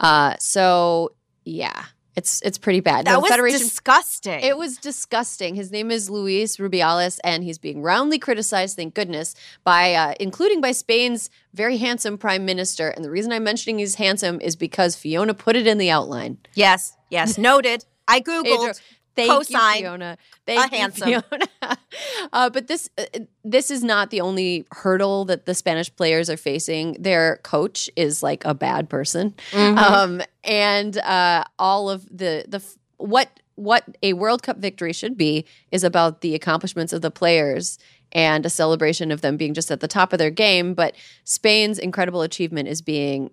[0.00, 1.12] Uh, so,
[1.44, 1.84] yeah.
[2.18, 3.06] It's, it's pretty bad.
[3.06, 4.40] that The was Federation disgusting.
[4.40, 5.54] it was disgusting.
[5.54, 10.60] His name is Luis Rubiales, and he's being roundly criticized, thank goodness, by uh, including
[10.60, 12.88] by Spain's very handsome prime minister.
[12.88, 16.38] And the reason I'm mentioning he's handsome is because Fiona put it in the outline.
[16.54, 17.84] yes, yes, noted.
[18.08, 18.44] I googled.
[18.44, 18.72] Pedro,
[19.18, 20.18] thank cosign you, Fiona.
[20.46, 21.08] Thank a you, handsome.
[21.08, 21.78] Fiona.
[22.32, 23.04] uh, but this uh,
[23.44, 26.96] this is not the only hurdle that the Spanish players are facing.
[26.98, 29.78] Their coach is like a bad person, Mm-hmm.
[29.78, 32.62] um, and uh, all of the the
[32.96, 37.78] what what a World Cup victory should be is about the accomplishments of the players
[38.12, 40.74] and a celebration of them being just at the top of their game.
[40.74, 43.30] But Spain's incredible achievement is being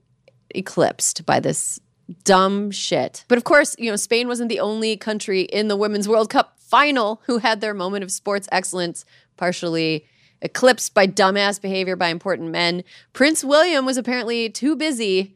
[0.53, 1.79] eclipsed by this
[2.23, 3.25] dumb shit.
[3.27, 6.57] But of course, you know, Spain wasn't the only country in the Women's World Cup
[6.57, 9.05] final who had their moment of sports excellence
[9.37, 10.05] partially
[10.41, 12.83] eclipsed by dumbass behavior by important men.
[13.13, 15.35] Prince William was apparently too busy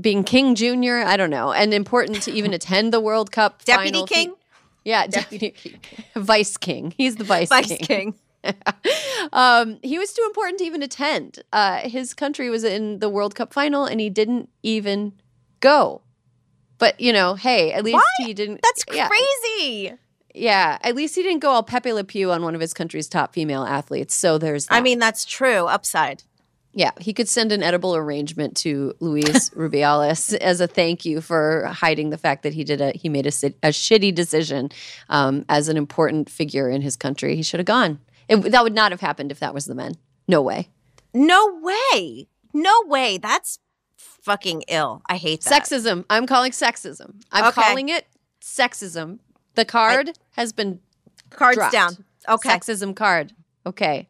[0.00, 3.92] being King Jr., I don't know, and important to even attend the World Cup Deputy
[3.92, 4.06] final.
[4.06, 4.34] King?
[4.84, 5.80] yeah, deputy king.
[6.16, 6.94] vice king.
[6.96, 7.58] He's the vice, King.
[7.62, 8.14] Vice king.
[8.44, 8.54] King.
[9.32, 11.42] um, he was too important to even attend.
[11.52, 15.14] Uh, his country was in the World Cup final, and he didn't even
[15.64, 16.02] go.
[16.78, 18.60] But you know, hey, at least he didn't.
[18.62, 19.94] That's yeah, crazy.
[20.34, 23.08] Yeah, at least he didn't go all Pepe Le Pew on one of his country's
[23.08, 24.14] top female athletes.
[24.14, 24.66] So there's.
[24.70, 25.66] I mean, that's true.
[25.66, 26.24] Upside.
[26.72, 31.66] yeah, he could send an edible arrangement to Luis Rubiales as a thank you for
[31.72, 34.70] hiding the fact that he did a he made a, a shitty decision
[35.08, 37.36] um, as an important figure in his country.
[37.36, 38.00] He should have gone.
[38.28, 39.94] It, that would not have happened if that was the men.
[40.26, 40.68] No way.
[41.12, 42.28] No way.
[42.52, 43.18] No way.
[43.18, 43.58] That's
[44.24, 45.02] fucking ill.
[45.08, 45.62] I hate that.
[45.64, 46.04] Sexism.
[46.10, 47.22] I'm calling sexism.
[47.30, 47.62] I'm Okay.
[47.62, 48.06] calling it
[48.42, 49.18] sexism.
[49.54, 50.80] The card has been
[51.30, 51.72] Cards dropped.
[51.72, 52.04] down.
[52.28, 52.48] Okay.
[52.48, 53.32] Sexism card.
[53.66, 54.08] Okay.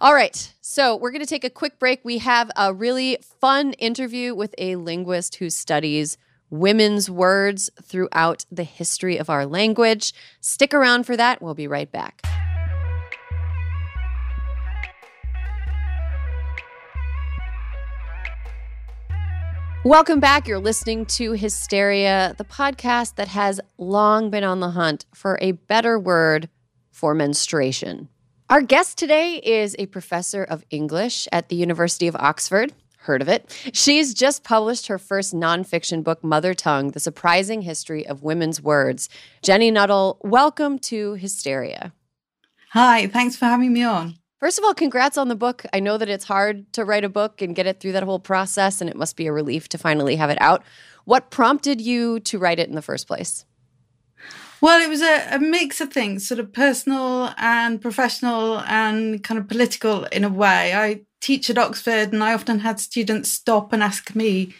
[0.00, 0.52] All right.
[0.60, 2.00] So we're going to take a quick break.
[2.04, 6.18] We have a really fun interview with a linguist who studies
[6.50, 10.12] women's words throughout the history of our language.
[10.40, 11.42] Stick around for that.
[11.42, 12.22] We'll be right back.
[19.84, 20.48] Welcome back.
[20.48, 25.52] You're listening to Hysteria, the podcast that has long been on the hunt for a
[25.52, 26.48] better word
[26.90, 28.08] for menstruation.
[28.50, 32.72] Our guest today is a professor of English at the University of Oxford.
[32.98, 33.56] Heard of it?
[33.72, 39.08] She's just published her first nonfiction book, Mother Tongue The Surprising History of Women's Words.
[39.44, 41.92] Jenni Nuttall, welcome to Hysteria.
[42.72, 44.16] Hi, thanks for having me on.
[44.38, 45.64] First of all, congrats on the book.
[45.72, 48.20] I know that it's hard to write a book and get it through that whole
[48.20, 50.62] process, and it must be a relief to finally have it out.
[51.04, 53.44] What prompted you to write it in the first place?
[54.60, 59.38] Well, it was a, a, mix of things, sort of personal and professional and kind
[59.38, 60.74] of political in a way.
[60.74, 64.54] I teach at Oxford and I often had students stop and ask me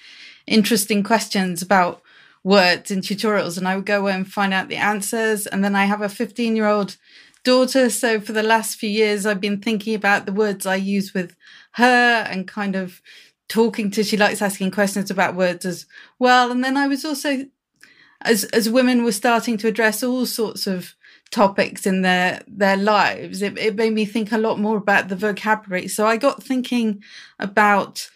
[0.47, 2.01] interesting questions about
[2.45, 5.47] words in tutorials and I would go and find out the answers.
[5.49, 6.97] And then I have a 15 year old
[7.44, 7.90] daughter.
[7.90, 11.35] So for the last few years, I've been thinking about the words I use with
[11.72, 13.01] her and kind of
[13.48, 15.87] talking to, she likes asking questions about words as
[16.18, 16.51] well.
[16.51, 17.46] And then I was also
[18.22, 20.94] as as women were starting to address all sorts of
[21.31, 25.16] topics in their their lives it, it made me think a lot more about the
[25.16, 27.03] vocabulary so i got thinking
[27.38, 28.09] about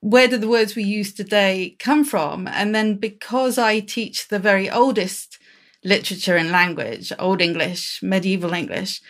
[0.00, 4.38] where do the words we use today come from and then because i teach the
[4.38, 5.38] very oldest
[5.86, 9.00] literature and language old english medieval english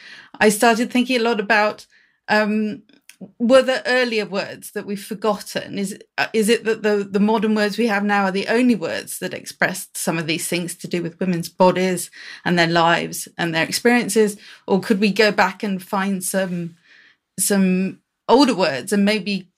[0.41, 1.87] i started thinking a lot about
[2.29, 2.83] um,
[3.39, 5.79] were there earlier words that we've forgotten?
[5.79, 8.75] Is uh, is it that the the modern words we have now are the only
[8.75, 12.11] words that express some of these things to do with women's bodies
[12.45, 14.37] and their lives and their experiences,
[14.67, 16.77] or could we go back and find some
[17.39, 19.49] some older words and maybe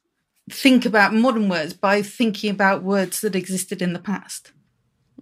[0.50, 4.52] think about modern words by thinking about words that existed in the past?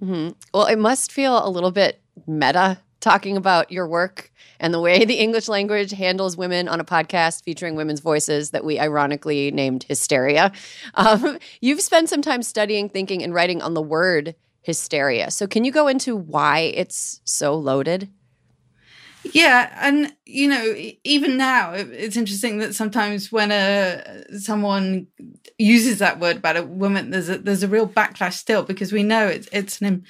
[0.01, 0.31] Mm-hmm.
[0.53, 5.05] Well, it must feel a little bit meta talking about your work and the way
[5.07, 9.85] the English language handles women on a podcast featuring women's voices that we ironically named
[9.85, 10.53] Hysteria.
[10.95, 15.31] Um, you've spent some time studying, thinking, and writing on the word hysteria.
[15.31, 18.09] So, can you go into why it's so loaded?
[19.37, 25.09] Yeah, and you know, even now, it's interesting that sometimes when a someone
[25.59, 29.03] uses that word about a woman, there's a there's a real backlash still because we
[29.03, 30.07] know it's it's an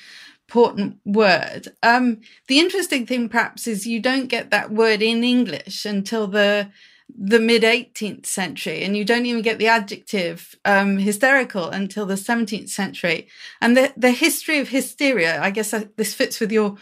[0.49, 1.75] important word.
[1.83, 6.71] Um, the interesting thing, perhaps, is you don't get that word in English until the
[7.19, 12.15] the mid 18th century, and you don't even get the adjective um, hysterical until the
[12.15, 13.27] 17th century.
[13.61, 16.77] And the the history of hysteria, I guess uh, this fits with your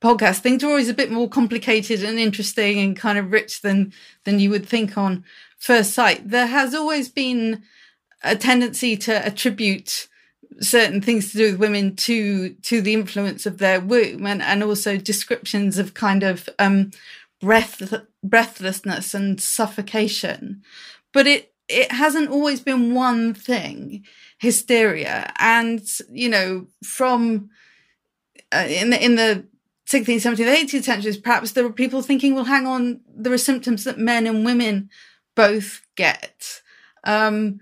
[0.00, 0.38] podcast.
[0.38, 3.92] Things are always a bit more complicated and interesting and kind of rich than
[4.24, 5.24] than you would think on
[5.58, 6.28] first sight.
[6.28, 7.62] There has always been
[8.22, 10.08] a tendency to attribute
[10.60, 14.62] certain things to do with women to to the influence of their womb and, and
[14.62, 16.90] also descriptions of kind of um,
[17.40, 20.62] breath breathlessness and suffocation
[21.12, 24.04] but it it hasn't always been one thing
[24.38, 27.48] hysteria and you know from
[28.52, 29.44] uh, in the in the
[29.90, 33.84] 16th 17th 18th centuries perhaps there were people thinking well hang on there are symptoms
[33.84, 34.88] that men and women
[35.34, 36.60] both get.
[37.04, 37.60] Um,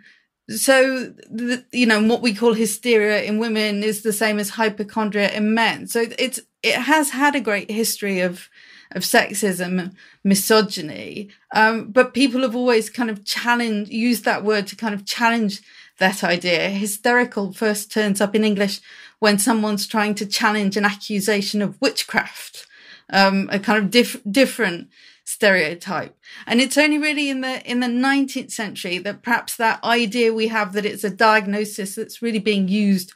[0.49, 5.31] so the, you know what we call hysteria in women is the same as hypochondria
[5.31, 5.87] in men.
[5.87, 8.49] So it's it has had a great history of
[8.93, 11.29] of sexism misogyny.
[11.55, 15.61] Um, but people have always kind of challenged used that word to kind of challenge
[15.99, 16.71] that idea.
[16.71, 18.81] Hysterical first turns up in english
[19.19, 22.67] when someone's trying to challenge an accusation of witchcraft
[23.11, 24.89] um, a kind of diff- different
[25.25, 26.17] stereotype.
[26.47, 30.49] And it's only really in the in the 19th century that perhaps that idea we
[30.49, 33.13] have that it's a diagnosis that's really being used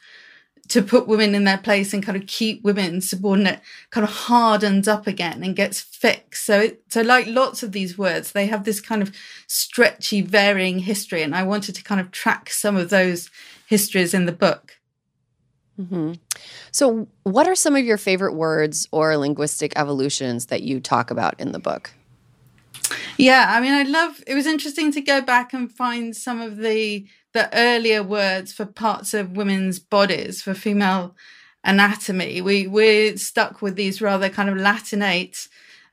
[0.69, 4.87] to put women in their place and kind of keep women subordinate kind of hardens
[4.87, 6.45] up again and gets fixed.
[6.45, 9.13] So, so like lots of these words, they have this kind of
[9.45, 11.21] stretchy, varying history.
[11.21, 13.29] And I wanted to kind of track some of those
[13.67, 14.77] histories in the book.
[15.79, 16.13] Mm-hmm.
[16.71, 21.39] So, what are some of your favorite words or linguistic evolutions that you talk about
[21.39, 21.91] in the book?
[23.17, 24.23] Yeah, I mean, I love.
[24.27, 28.65] It was interesting to go back and find some of the the earlier words for
[28.65, 31.15] parts of women's bodies for female
[31.63, 32.41] anatomy.
[32.41, 35.47] We we're stuck with these rather kind of Latinate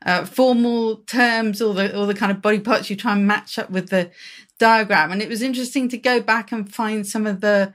[0.05, 3.57] uh, formal terms, all the all the kind of body parts you try and match
[3.57, 4.11] up with the
[4.59, 5.11] diagram.
[5.11, 7.73] And it was interesting to go back and find some of the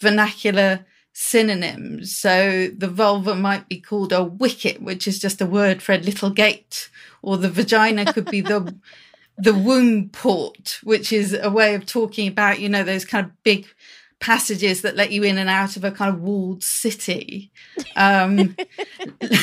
[0.00, 0.84] vernacular
[1.18, 2.14] synonyms.
[2.14, 5.98] So the vulva might be called a wicket, which is just a word for a
[5.98, 6.90] little gate
[7.22, 8.74] or the vagina could be the
[9.38, 13.42] the womb port, which is a way of talking about, you know, those kind of
[13.42, 13.66] big
[14.20, 17.50] passages that let you in and out of a kind of walled city.
[17.96, 18.56] Um,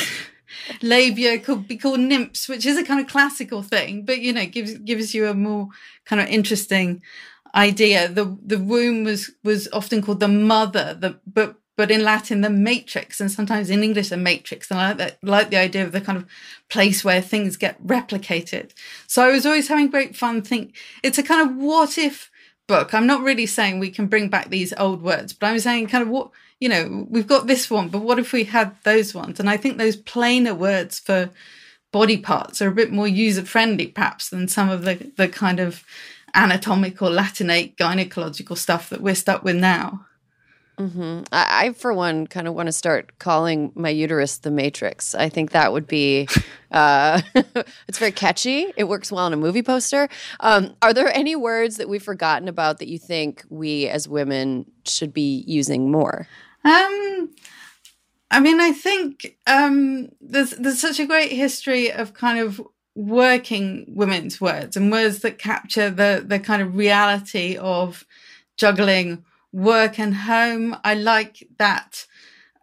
[0.81, 4.45] labia could be called nymphs, which is a kind of classical thing, but you know,
[4.45, 5.69] gives gives you a more
[6.05, 7.01] kind of interesting
[7.55, 8.07] idea.
[8.07, 12.49] The the womb was was often called the mother, the but but in Latin, the
[12.49, 14.69] matrix, and sometimes in English, the matrix.
[14.69, 16.25] And I like, that, like the idea of the kind of
[16.69, 18.71] place where things get replicated.
[19.07, 20.41] So I was always having great fun.
[20.41, 22.29] Think it's a kind of what if
[22.67, 22.93] book.
[22.93, 26.01] I'm not really saying we can bring back these old words, but I'm saying kind
[26.01, 26.29] of what,
[26.59, 29.39] you know, we've got this one, but what if we had those ones?
[29.39, 31.29] And I think those plainer words for
[31.91, 35.59] body parts are a bit more user friendly, perhaps, than some of the, the kind
[35.59, 35.83] of
[36.33, 40.05] anatomical, Latinate, gynecological stuff that we're stuck with now.
[40.77, 41.23] Mm-hmm.
[41.31, 45.13] I, I, for one, kind of want to start calling my uterus the Matrix.
[45.13, 46.27] I think that would be.
[46.71, 47.21] Uh,
[47.87, 48.73] it's very catchy.
[48.75, 50.09] It works well on a movie poster.
[50.39, 54.65] Um, are there any words that we've forgotten about that you think we as women
[54.85, 56.27] should be using more?
[56.65, 57.29] Um,
[58.31, 62.59] I mean, I think um, there's there's such a great history of kind of
[62.95, 68.05] working women's words and words that capture the the kind of reality of
[68.57, 70.75] juggling work and home.
[70.83, 72.05] I like that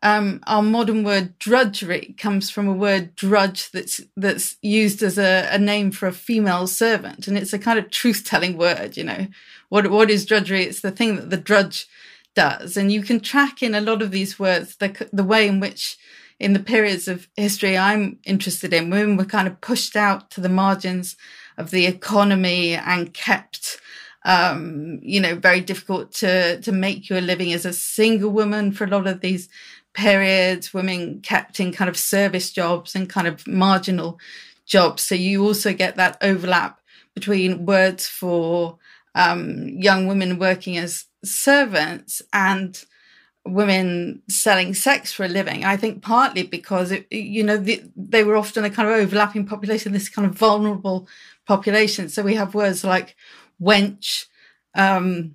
[0.03, 5.49] um, our modern word drudgery comes from a word drudge that's that's used as a,
[5.51, 8.97] a name for a female servant, and it's a kind of truth telling word.
[8.97, 9.27] You know,
[9.69, 10.65] what what is drudgery?
[10.65, 11.87] It's the thing that the drudge
[12.35, 15.61] does, and you can track in a lot of these words the the way in
[15.61, 15.99] which
[16.39, 20.41] in the periods of history I'm interested in, women were kind of pushed out to
[20.41, 21.15] the margins
[21.59, 23.79] of the economy and kept
[24.25, 28.85] um, you know, very difficult to to make your living as a single woman for
[28.85, 29.49] a lot of these
[29.95, 30.75] periods.
[30.75, 34.19] Women kept in kind of service jobs and kind of marginal
[34.67, 35.03] jobs.
[35.03, 36.81] So you also get that overlap
[37.15, 38.79] between words for
[39.15, 42.83] um, young women working as servants and
[43.45, 45.65] women selling sex for a living.
[45.65, 49.47] I think partly because it, you know the, they were often a kind of overlapping
[49.47, 51.09] population, this kind of vulnerable
[51.47, 52.09] population.
[52.09, 53.17] So we have words like
[53.61, 54.27] wench,
[54.75, 55.35] um,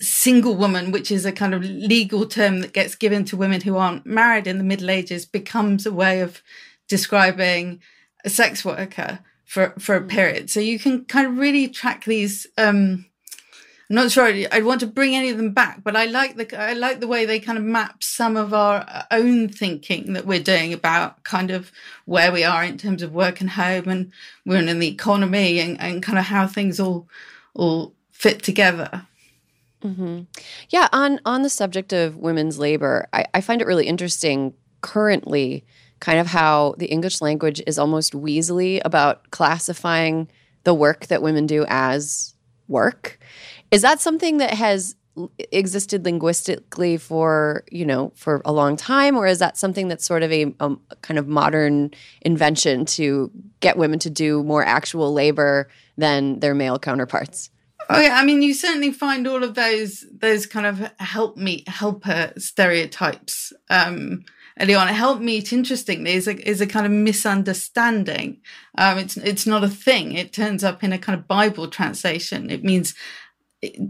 [0.00, 3.76] single woman, which is a kind of legal term that gets given to women who
[3.76, 6.42] aren't married in the Middle Ages, becomes a way of
[6.88, 7.80] describing
[8.24, 10.50] a sex worker for, for a period.
[10.50, 12.46] So you can kind of really track these.
[12.56, 13.06] Um,
[13.90, 16.60] I'm not sure I'd want to bring any of them back, but I like the
[16.60, 20.42] I like the way they kind of map some of our own thinking that we're
[20.42, 21.72] doing about kind of
[22.04, 24.12] where we are in terms of work and home and
[24.44, 27.08] we're in the economy and, and kind of how things all
[27.54, 29.06] all fit together.
[29.82, 30.22] Mm-hmm.
[30.68, 35.64] Yeah, on on the subject of women's labor, I, I find it really interesting currently,
[36.00, 40.28] kind of how the English language is almost weaselly about classifying
[40.64, 42.34] the work that women do as
[42.66, 43.17] work.
[43.70, 44.96] Is that something that has
[45.50, 50.22] existed linguistically for you know for a long time or is that something that's sort
[50.22, 51.90] of a, a, kind of modern
[52.22, 57.50] invention to get women to do more actual labor than their male counterparts
[57.90, 61.64] oh yeah i mean you certainly find all of those those kind of help me
[61.66, 64.24] helper stereotypes um
[64.60, 64.88] early on.
[64.88, 68.40] Helpmeet, interestingly, is a is a kind of misunderstanding.
[68.76, 70.12] Um, it's it's not a thing.
[70.12, 72.50] It turns up in a kind of Bible translation.
[72.50, 72.94] It means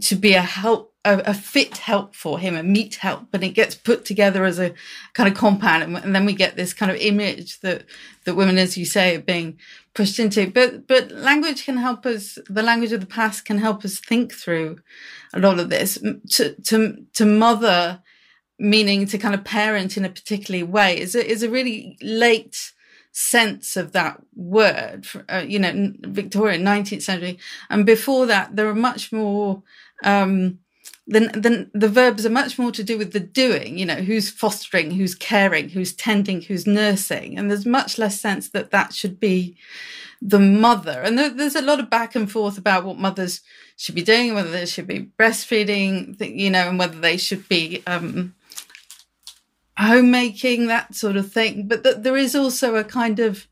[0.01, 3.51] to be a help a, a, fit help for him a meet help and it
[3.51, 4.75] gets put together as a
[5.13, 5.83] kind of compound.
[5.83, 7.85] And, and, then we get this kind of image that
[8.25, 9.59] that women as you say are being
[9.95, 10.51] pushed into.
[10.51, 14.33] But but language can help us the language of the past can help us think
[14.33, 14.79] through
[15.35, 15.99] a lot of this.
[16.31, 18.03] To to to mother
[18.59, 22.73] meaning to kind of parent in a particular way is a, is a really late
[23.19, 27.37] sense of that word, uh, you know, Victorian 19th century.
[27.69, 29.65] And before that, there are much more,
[30.05, 30.61] um,
[31.05, 34.93] then, the verbs are much more to do with the doing, you know, who's fostering,
[34.93, 37.37] who's caring, who's tending, who's nursing.
[37.37, 39.57] And there's much less sense that that should be
[40.23, 41.01] the mother.
[41.03, 43.41] And there, there's a lot of back and forth about what mothers
[43.77, 47.83] should be doing, whether they should be breastfeeding, you know, and whether they should be,
[47.89, 48.35] um,
[49.79, 51.69] homemaking, that sort of thing.
[51.69, 53.47] But that there is also a kind of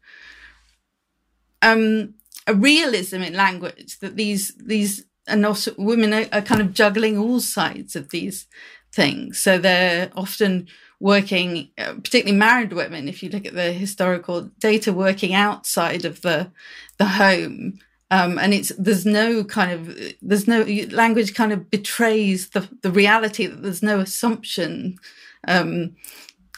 [1.63, 2.15] um,
[2.47, 7.19] a realism in language that these these and also women are, are, kind of juggling
[7.19, 8.47] all sides of these
[8.93, 9.41] things.
[9.41, 10.69] So they're often
[11.01, 13.09] working, uh, particularly married women.
[13.09, 16.51] If you look at the historical data, working outside of the
[16.99, 17.81] the home.
[18.09, 22.91] Um, and it's there's no kind of there's no language kind of betrays the the
[22.91, 24.99] reality that there's no assumption
[25.47, 25.97] um,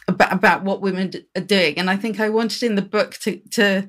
[0.07, 1.79] about, about what women are doing.
[1.79, 3.89] And I think I wanted in the book to, to,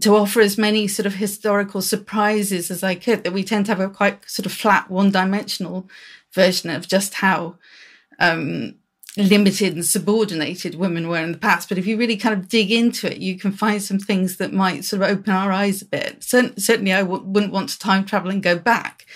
[0.00, 3.72] to offer as many sort of historical surprises as I could, that we tend to
[3.72, 5.88] have a quite sort of flat, one dimensional
[6.32, 7.56] version of just how,
[8.18, 8.76] um,
[9.16, 11.68] limited and subordinated women were in the past.
[11.68, 14.52] But if you really kind of dig into it, you can find some things that
[14.52, 16.22] might sort of open our eyes a bit.
[16.22, 19.06] certainly, I w- wouldn't want to time travel and go back,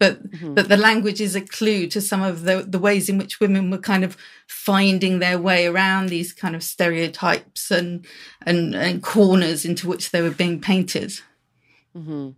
[0.00, 0.54] but mm-hmm.
[0.54, 3.70] but the language is a clue to some of the the ways in which women
[3.70, 4.16] were kind of
[4.48, 8.04] finding their way around these kind of stereotypes and
[8.44, 11.12] and, and corners into which they were being painted.
[11.96, 12.30] Mm-hmm.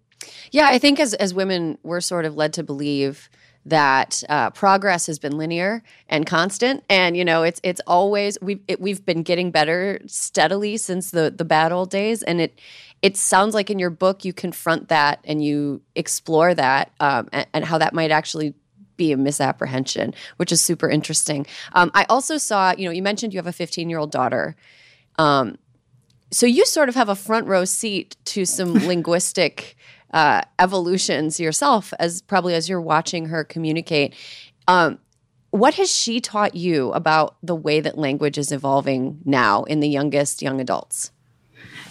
[0.51, 3.31] Yeah, I think as as women, we're sort of led to believe
[3.65, 8.61] that uh, progress has been linear and constant, and you know it's it's always we've
[8.67, 12.59] it, we've been getting better steadily since the the bad old days, and it
[13.03, 17.47] it sounds like in your book you confront that and you explore that um, and,
[17.53, 18.55] and, how that might actually
[18.97, 21.47] be a misapprehension, which is super interesting.
[21.73, 24.55] Um, I also saw, you know, you mentioned you have a 15 year old daughter.
[25.19, 25.59] Um,
[26.31, 29.77] so you sort of have a front row seat to some linguistic
[30.13, 34.15] uh, evolutions yourself, as probably as you're watching her communicate.
[34.69, 34.99] Um,
[35.51, 39.89] what has she taught you about the way that language is evolving now in the
[39.89, 41.11] youngest young adults?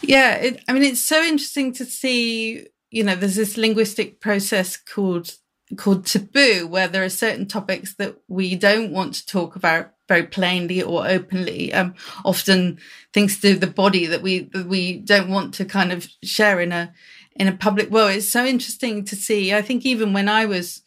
[0.02, 2.68] Yeah, it, I mean, it's so interesting to see.
[2.90, 5.36] You know, there's this linguistic process called
[5.78, 10.24] called taboo, where there are certain topics that we don't want to talk about very
[10.24, 11.74] plainly or openly.
[11.74, 11.94] Um,
[12.26, 12.80] often
[13.14, 16.08] things to do with the body that we that we don't want to kind of
[16.24, 16.94] share in a
[17.36, 18.18] in a public way.
[18.18, 19.54] It's so interesting to see.
[19.54, 20.82] I think even when I was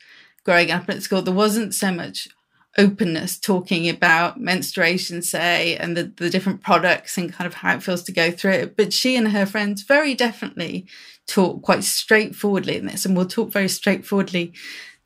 [0.44, 2.28] growing up at school, there wasn't so much
[2.76, 7.82] openness talking about menstruation, say, and the, the different products and kind of how it
[7.82, 8.76] feels to go through it.
[8.76, 10.86] But she and her friends very definitely
[11.26, 14.52] talk quite straightforwardly in this and will talk very straightforwardly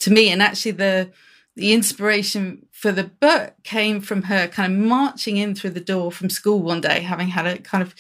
[0.01, 0.31] to me.
[0.31, 1.11] And actually the
[1.57, 6.13] the inspiration for the book came from her kind of marching in through the door
[6.13, 7.97] from school one day, having had a kind of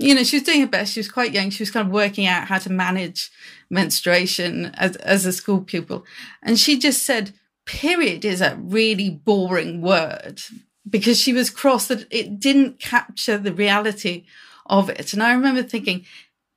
[0.00, 0.94] you know, she was doing her best.
[0.94, 1.50] She was quite young.
[1.50, 3.30] She was kind of working out how to manage
[3.68, 6.06] menstruation as, as a school pupil.
[6.42, 7.34] And she just said,
[7.70, 10.42] period is a really boring word
[10.88, 14.24] because she was cross that it didn't capture the reality
[14.66, 15.12] of it.
[15.12, 16.04] And I remember thinking,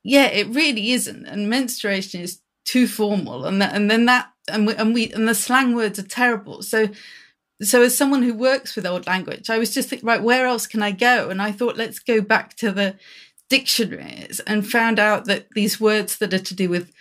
[0.02, 1.24] yeah, it really isn't.
[1.26, 3.44] And menstruation is too formal.
[3.44, 6.62] And, that, and then that, and we, and we, and the slang words are terrible.
[6.62, 6.88] So,
[7.62, 10.66] so as someone who works with old language, I was just thinking, right, where else
[10.66, 11.30] can I go?
[11.30, 12.96] And I thought, let's go back to the
[13.48, 16.92] dictionaries and found out that these words that are to do with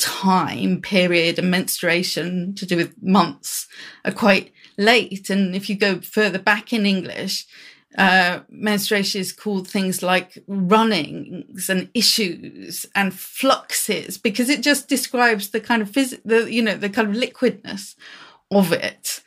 [0.00, 3.68] time period and menstruation to do with months
[4.04, 5.30] are quite late.
[5.30, 7.46] And if you go further back in English,
[7.98, 15.50] uh, menstruation is called things like runnings and issues and fluxes because it just describes
[15.50, 17.96] the kind of phys- the you know the kind of liquidness
[18.50, 19.22] of it.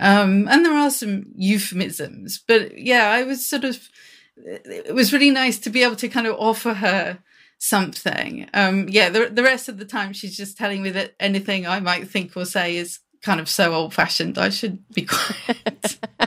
[0.00, 3.88] Um, and there are some euphemisms, but yeah, I was sort of.
[4.36, 7.18] It was really nice to be able to kind of offer her
[7.58, 8.48] something.
[8.54, 11.80] Um, yeah, the, the rest of the time she's just telling me that anything I
[11.80, 14.38] might think or say is kind of so old fashioned.
[14.38, 15.98] I should be quiet.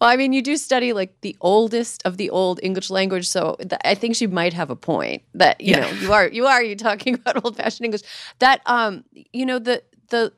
[0.00, 3.56] well, I mean, you do study like the oldest of the old English language, so
[3.58, 5.80] th- I think she might have a point that you yeah.
[5.80, 8.02] know you are you are you talking about old fashioned English.
[8.38, 10.32] That um, you know the the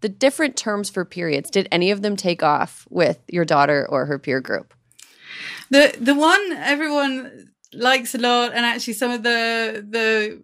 [0.00, 1.50] the different terms for periods.
[1.50, 4.74] Did any of them take off with your daughter or her peer group?
[5.70, 10.40] The the one everyone likes a lot and actually some of the the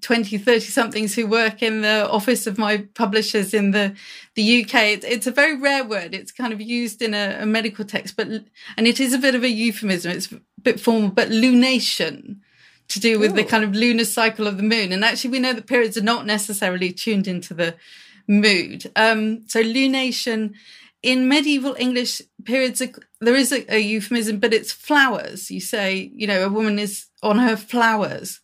[0.00, 3.94] 20 30 somethings who work in the office of my publishers in the
[4.34, 6.14] the UK it's, it's a very rare word.
[6.14, 8.28] It's kind of used in a, a, medical text but
[8.76, 10.12] and it is a bit of a euphemism.
[10.12, 12.40] It's a bit formal but lunation
[12.88, 13.36] to do with Ooh.
[13.36, 14.92] the kind of lunar cycle of the moon.
[14.92, 17.74] And actually we know that periods are not necessarily tuned into the
[18.26, 18.90] mood.
[18.94, 20.54] Um so lunation
[21.02, 22.82] in medieval English periods,
[23.20, 25.50] there is a, a, euphemism, but it's flowers.
[25.50, 28.40] You say, you know, a woman is on her flowers,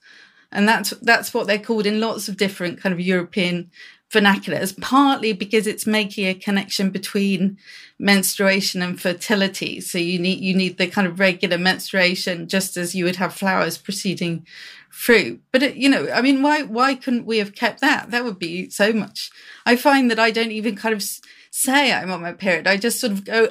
[0.53, 3.71] and that's that's what they're called in lots of different kind of European
[4.13, 4.79] vernaculars.
[4.81, 7.59] Partly because it's making a connection between
[7.99, 9.81] menstruation and fertility.
[9.81, 13.35] So you need you need the kind of regular menstruation, just as you would have
[13.35, 14.47] flowers preceding
[14.91, 15.43] fruit.
[15.51, 18.13] But it, you know, I mean, why why couldn't we have kept that?
[18.13, 19.33] That would be so much.
[19.67, 21.03] I find that I don't even kind of
[21.55, 22.67] say I'm on my period.
[22.67, 23.49] I just sort of go,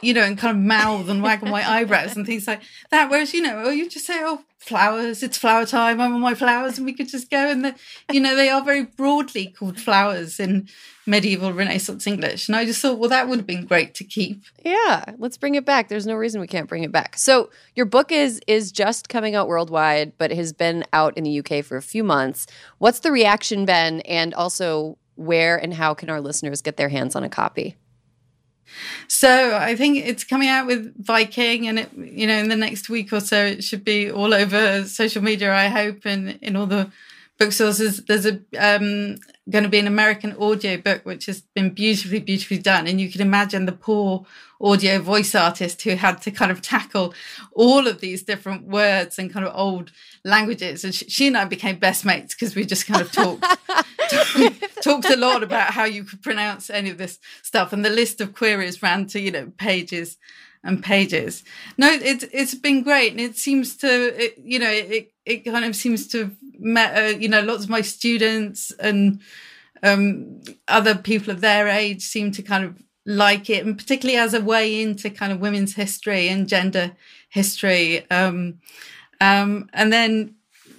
[0.00, 3.10] you know, and kind of mouth and wag my eyebrows and things like that.
[3.10, 6.76] Whereas, you know, you just say, oh, flowers, it's flower time, I'm on my flowers,
[6.78, 7.50] and we could just go.
[7.50, 7.74] And, the,
[8.12, 10.68] you know, they are very broadly called flowers in
[11.06, 12.46] medieval Renaissance English.
[12.46, 14.44] And I just thought, well, that would have been great to keep.
[14.64, 15.88] Yeah, let's bring it back.
[15.88, 17.18] There's no reason we can't bring it back.
[17.18, 21.40] So your book is is just coming out worldwide, but has been out in the
[21.40, 22.46] UK for a few months.
[22.78, 24.02] What's the reaction been?
[24.02, 27.76] And also, where and how can our listeners get their hands on a copy?
[29.08, 32.88] So I think it's coming out with Viking, and it, you know, in the next
[32.88, 35.52] week or so, it should be all over social media.
[35.52, 36.90] I hope, and in all the
[37.40, 37.78] bookstores.
[37.78, 39.16] There's, there's a um,
[39.48, 43.10] going to be an American audio book which has been beautifully, beautifully done, and you
[43.10, 44.26] can imagine the poor
[44.60, 47.14] audio voice artist who had to kind of tackle
[47.52, 49.90] all of these different words and kind of old
[50.22, 50.84] languages.
[50.84, 53.42] And she, she and I became best mates because we just kind of talked
[54.82, 57.72] talked a lot about how you could pronounce any of this stuff.
[57.72, 60.18] And the list of queries ran to you know pages
[60.62, 61.42] and pages.
[61.78, 65.64] No, it's it's been great, and it seems to it, you know it it kind
[65.64, 69.20] of seems to have met uh, you know lots of my students and
[69.82, 74.34] um, other people of their age seem to kind of like it, and particularly as
[74.34, 76.92] a way into kind of women's history and gender
[77.28, 78.08] history.
[78.10, 78.60] Um,
[79.20, 80.34] um, and then,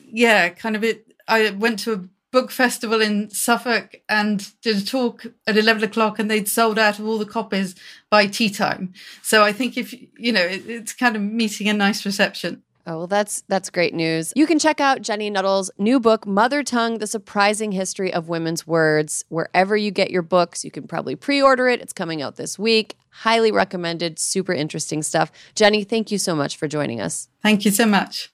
[0.06, 1.08] yeah, kind of it.
[1.28, 6.18] I went to a book festival in Suffolk and did a talk at 11 o'clock
[6.18, 7.76] and they'd sold out of all the copies
[8.10, 8.94] by tea time.
[9.22, 12.64] So I think if, you know, it, it's kind of meeting a nice reception.
[12.88, 14.34] Oh, well, that's that's great news.
[14.36, 18.66] You can check out Jenni Nuttall's new book, Mother Tongue: The Surprising History of Women's
[18.66, 20.66] Words, wherever you get your books.
[20.66, 21.80] You can probably pre-order it.
[21.80, 22.98] It's coming out this week.
[23.12, 24.18] Highly recommended.
[24.18, 25.32] Super interesting stuff.
[25.56, 27.30] Jenni, thank you so much for joining us.
[27.44, 28.34] Thank you so much.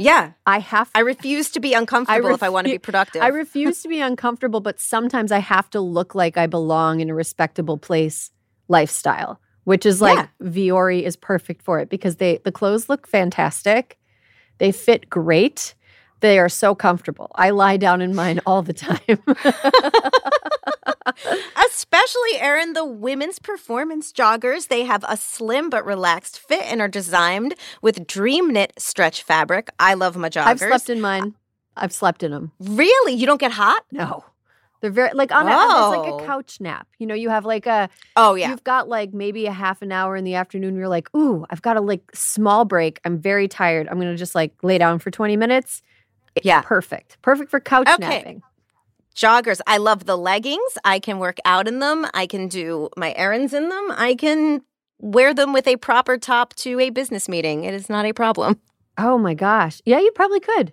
[0.00, 3.20] Yeah, I have I refuse to be uncomfortable if I want to be productive.
[3.22, 7.10] I refuse to be uncomfortable, but sometimes I have to look like I belong in
[7.10, 8.30] a respectable place
[8.68, 13.98] lifestyle, which is like Vuori is perfect for it because they the clothes look fantastic.
[14.58, 15.74] They fit great.
[16.20, 17.30] They are so comfortable.
[17.34, 18.98] I lie down in mine all the time.
[21.66, 24.68] Especially, Erin, the women's performance joggers.
[24.68, 29.70] They have a slim but relaxed fit and are designed with dream knit stretch fabric.
[29.78, 30.46] I love my joggers.
[30.46, 31.34] I've slept in mine.
[31.76, 32.52] I've slept in them.
[32.60, 33.14] Really?
[33.14, 33.84] You don't get hot?
[33.90, 34.24] No.
[34.80, 36.18] They're very like on a, it's like Oh.
[36.20, 36.86] a couch nap.
[36.98, 38.48] You know, you have like a Oh, yeah.
[38.50, 40.74] You've got like maybe a half an hour in the afternoon.
[40.76, 42.98] You're like, ooh, I've got a like small break.
[43.04, 43.88] I'm very tired.
[43.88, 45.82] I'm gonna just like lay down for 20 minutes.
[46.42, 46.62] Yeah.
[46.62, 47.18] Perfect.
[47.22, 48.08] Perfect for couch Okay.
[48.08, 48.42] napping.
[49.14, 49.60] Joggers.
[49.66, 50.78] I love the leggings.
[50.84, 52.06] I can work out in them.
[52.14, 53.88] I can do my errands in them.
[53.90, 54.62] I can
[54.98, 57.64] wear them with a proper top to a business meeting.
[57.64, 58.60] It is not a problem.
[58.98, 59.80] Oh my gosh.
[59.84, 60.72] Yeah, you probably could.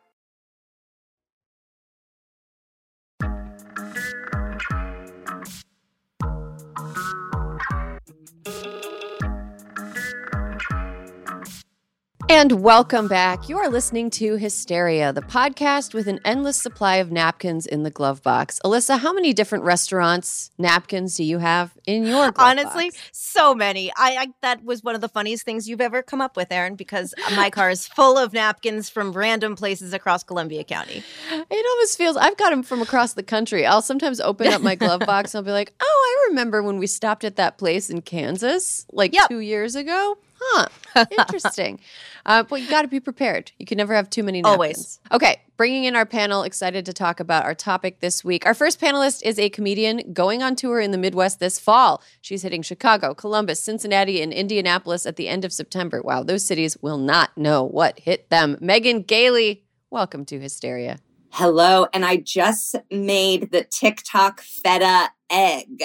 [12.31, 13.49] And welcome back.
[13.49, 17.89] You are listening to Hysteria, the podcast with an endless supply of napkins in the
[17.89, 18.57] glove box.
[18.63, 23.09] Alyssa, how many different restaurants napkins do you have in your Honestly, box?
[23.11, 23.91] so many.
[23.97, 26.75] I, I that was one of the funniest things you've ever come up with, Erin,
[26.75, 31.03] because my car is full of napkins from random places across Columbia County.
[31.31, 33.65] It almost feels I've got them from across the country.
[33.65, 36.77] I'll sometimes open up my glove box and I'll be like, "Oh, I remember when
[36.79, 39.27] we stopped at that place in Kansas like Yep.
[39.27, 40.65] 2 years ago." Huh.
[41.11, 41.79] Interesting.
[42.25, 43.51] uh, but you got to be prepared.
[43.59, 44.55] You can never have too many napkins.
[44.55, 44.99] Always.
[45.11, 48.45] Okay, bringing in our panel, excited to talk about our topic this week.
[48.45, 52.01] Our first panelist is a comedian going on tour in the Midwest this fall.
[52.19, 56.01] She's hitting Chicago, Columbus, Cincinnati, and Indianapolis at the end of September.
[56.01, 58.57] Wow, those cities will not know what hit them.
[58.59, 60.99] Megan Gailey, welcome to Hysteria.
[61.29, 65.83] Hello, and I just made the TikTok feta egg.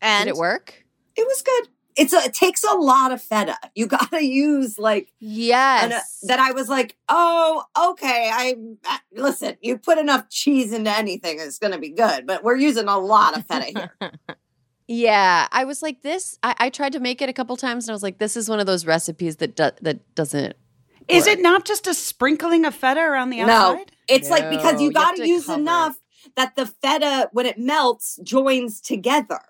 [0.00, 0.86] And Did it work?
[1.14, 1.68] It was good.
[1.98, 3.56] It's a, it takes a lot of feta.
[3.74, 5.84] You got to use like Yes.
[5.84, 6.38] and, uh, that.
[6.38, 8.30] I was like, oh, okay.
[8.32, 8.54] I
[8.88, 9.56] uh, listen.
[9.60, 12.26] You put enough cheese into anything, it's going to be good.
[12.26, 14.12] But we're using a lot of feta here.
[14.88, 16.38] yeah, I was like this.
[16.42, 18.48] I, I tried to make it a couple times, and I was like, this is
[18.48, 20.54] one of those recipes that do, that doesn't.
[21.08, 21.38] Is work.
[21.38, 23.52] it not just a sprinkling of feta around the outside?
[23.52, 23.92] no, outside?
[24.08, 25.96] it's like because you you got have to to use cover enough
[26.36, 29.40] that the feta, when it melts, joins together.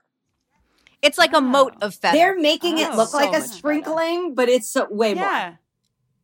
[1.02, 2.16] It's like a moat of feta.
[2.16, 3.54] They're making it Oh, look so like a much feta.
[3.54, 5.24] sprinkling, but it's uh, way more.
[5.24, 5.54] Yeah.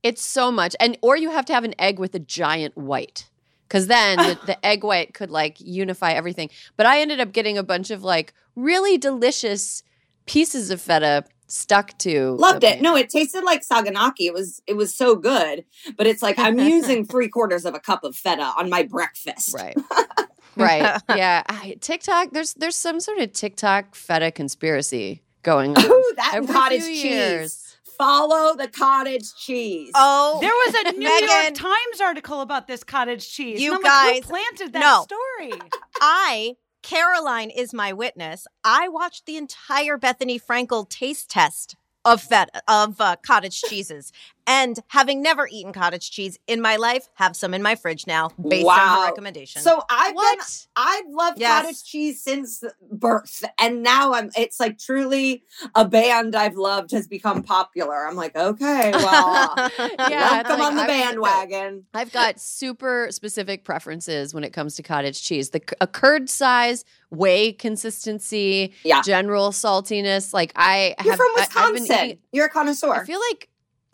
[0.03, 3.31] It's so much, and or you have to have an egg with a giant white,
[3.67, 6.51] because then the, the egg white could like unify everything.
[6.77, 9.83] But I ended up getting a bunch of like really delicious
[10.27, 12.33] pieces of feta stuck to.
[12.33, 12.83] Loved it.
[12.83, 14.27] No, it tasted like saganaki.
[14.27, 15.65] It was it was so good,
[15.97, 19.55] but it's like I'm using three quarters of a cup of feta on my breakfast.
[19.55, 19.75] Right.
[20.57, 21.01] right.
[21.17, 21.43] Yeah.
[21.47, 22.31] I, TikTok.
[22.33, 25.85] There's there's some sort of TikTok feta conspiracy going on.
[25.85, 27.05] Ooh, that every cottage few cheese.
[27.05, 27.61] years.
[27.99, 29.93] Follow the cottage cheese.
[29.95, 33.61] oh, There was a New York Times article about this cottage cheese.
[33.61, 35.03] You And I'm like, guys- who planted that no.
[35.05, 35.61] story?
[36.01, 38.47] I, Caroline is my witness.
[38.65, 44.13] I watched the entire Bethenny Frankel taste test of feta of uh, cottage cheeses,
[44.47, 48.29] and having never eaten cottage cheese in my life, have some in my fridge now
[48.49, 49.05] based on her Wow.
[49.07, 49.63] recommendation.
[49.63, 50.39] So I've been
[50.77, 51.63] I've loved Yes.
[51.63, 54.31] cottage cheese since birth, and now I'm.
[54.37, 58.07] It's like truly a band I've loved has become popular.
[58.07, 61.85] I'm like, okay, well, Yeah, welcome like on the I've- bandwagon.
[61.95, 65.51] I've got super specific preferences when it comes to cottage cheese.
[65.51, 69.03] The a curd size, whey consistency, Yeah.
[69.03, 70.33] general saltiness.
[70.35, 72.05] Like I You're have, from I- Wisconsin.
[72.07, 72.93] eating- You're a connoisseur.
[72.93, 73.49] I feel like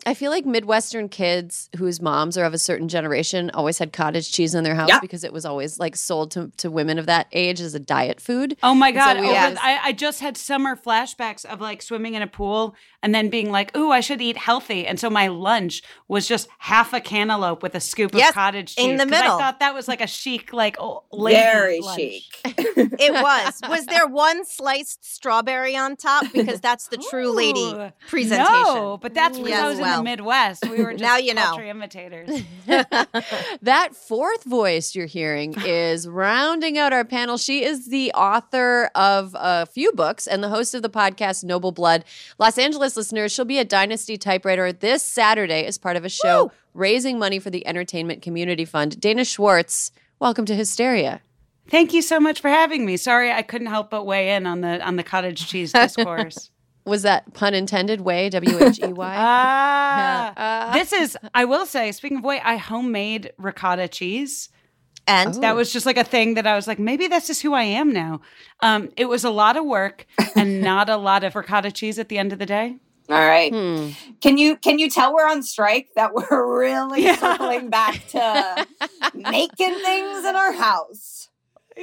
[0.05, 4.31] I feel like Midwestern kids whose moms are of a certain generation always had cottage
[4.31, 5.01] cheese in their house Yep.
[5.01, 8.19] because it was always like sold to, to women of that age as a diet
[8.19, 8.57] food.
[8.63, 9.17] Oh my And so god!
[9.17, 13.13] Oh, always- I, I just had summer flashbacks of like swimming in a pool and
[13.15, 16.93] then being like, "Ooh, I should eat healthy." And so my lunch was just half
[16.93, 18.85] a cantaloupe with a scoop Yes, of cottage cheese.
[18.91, 19.33] in the middle.
[19.35, 21.99] I thought that was like a chic, like oh, lady Very lunch.
[21.99, 22.23] chic.
[22.45, 23.59] it was.
[23.69, 26.25] Was there one sliced strawberry on top?
[26.33, 27.73] Because that's the true lady
[28.07, 28.45] presentation.
[28.53, 29.97] No, but that's because Yes, I was in know.
[29.97, 30.67] the Midwest.
[30.69, 31.43] We were just Now you know.
[31.43, 32.29] culture imitators.
[33.61, 37.37] that fourth voice you're hearing is rounding out our panel.
[37.37, 41.71] She is the author of a few books and the host of the podcast Noble
[41.71, 42.05] Blood.
[42.39, 46.51] Los Angeles listeners, she'll be a Dynasty typewriter this Saturday as part of a show
[46.73, 48.99] raising money for the Entertainment Community Fund.
[48.99, 51.21] Dana Schwartz, welcome to Hysteria.
[51.69, 52.97] Thank you so much for having me.
[52.97, 56.50] Sorry, I couldn't help but weigh in on the on the cottage cheese discourse.
[56.85, 58.01] Was that pun intended?
[58.01, 59.15] Way W H E Y.
[59.17, 61.17] Ah, this is.
[61.35, 64.49] I will say, speaking of way, I homemade ricotta cheese.
[65.07, 67.53] And That was just like a thing that I was like, maybe this is who
[67.53, 68.21] I am now.
[68.61, 70.05] Um, it was a lot of work
[70.35, 72.77] and not a lot of ricotta cheese at the end of the day.
[73.09, 73.51] All right.
[73.51, 73.89] Hmm.
[74.21, 77.15] Can you can you tell we're on strike that we're really Yeah.
[77.17, 78.67] circling back to
[79.13, 81.20] making things in our house?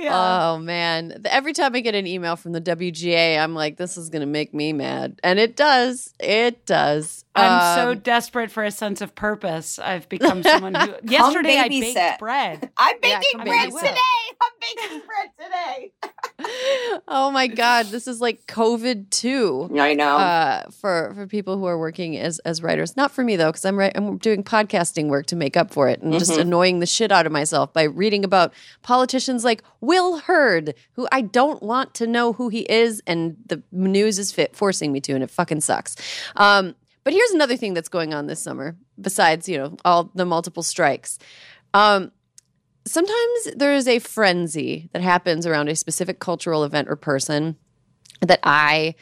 [0.06, 1.22] Oh man!
[1.24, 4.54] Every time I get an email from the WGA, I'm like, "This is to make
[4.54, 6.14] me mad," and it does.
[6.20, 7.24] It does.
[7.38, 9.78] I'm so Um, desperate for a sense of purpose.
[9.78, 10.94] I've become someone who.
[11.04, 12.70] yesterday, I baked bread.
[12.76, 13.96] I'm baking come bread today.
[14.40, 15.92] I'm baking bread today.
[17.08, 19.68] oh my god, this is like COVID too.
[19.78, 20.16] I know.
[20.16, 23.64] Uh, for for people who are working as as writers, not for me though, because
[23.64, 23.92] I'm right.
[23.94, 26.40] I'm doing podcasting work to make up for it, and just Mhm.
[26.40, 31.22] annoying the shit out of myself by reading about politicians like Will Hurd, who I
[31.22, 35.12] don't want to know who he is, and the news is fit forcing me to,
[35.12, 35.96] and it fucking sucks.
[36.36, 36.74] Um,
[37.08, 40.62] but here's another thing that's going on this summer, besides you know all the multiple
[40.62, 41.18] strikes.
[41.72, 42.12] Um,
[42.86, 47.56] sometimes there is a frenzy that happens around a specific cultural event or person
[48.20, 48.94] that I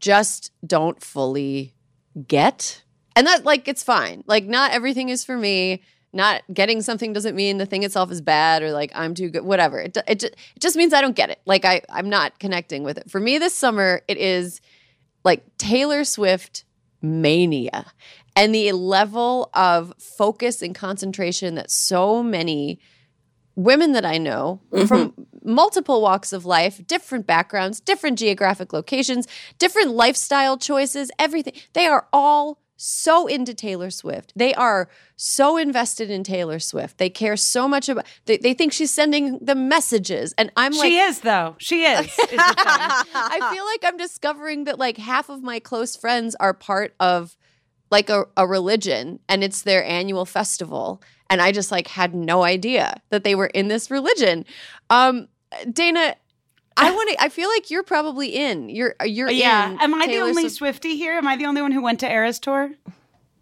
[0.00, 1.76] just don't fully
[2.26, 2.82] get.
[3.14, 4.24] And that, like, it's fine.
[4.26, 5.80] Like, not everything is for me.
[6.12, 9.44] Not getting something doesn't mean the thing itself is bad or like I'm too good,
[9.44, 9.78] whatever.
[9.78, 11.40] It, it, it just means I don't get it.
[11.46, 13.08] Like, I, I'm not connecting with it.
[13.12, 14.60] For me this summer, it is
[15.22, 16.64] like Taylor Swift
[17.04, 17.92] mania
[18.36, 22.80] and the level of focus and concentration that so many
[23.56, 24.86] women that I know mm-hmm.
[24.86, 29.28] from multiple walks of life, different backgrounds, different geographic locations,
[29.58, 31.54] different lifestyle choices, everything.
[31.72, 34.32] They are all so into Taylor Swift.
[34.36, 36.98] They are so invested in Taylor Swift.
[36.98, 40.34] They care so much about they, they think she's sending them messages.
[40.36, 41.56] And I'm like she is though.
[41.58, 42.06] She is.
[42.06, 42.14] is.
[42.18, 47.36] I feel like I'm discovering that like half of my close friends are part of
[47.90, 51.02] like a, a religion and it's their annual festival.
[51.30, 54.44] And I just like had no idea that they were in this religion.
[54.90, 55.28] Um,
[55.72, 56.16] Dana,
[56.76, 57.22] I want to.
[57.22, 58.68] I feel like you're probably in.
[58.68, 59.70] You're you're yeah.
[59.72, 59.80] in.
[59.80, 61.14] Am I the only Swift- Swifty here?
[61.14, 62.70] Am I the only one who went to Eras tour?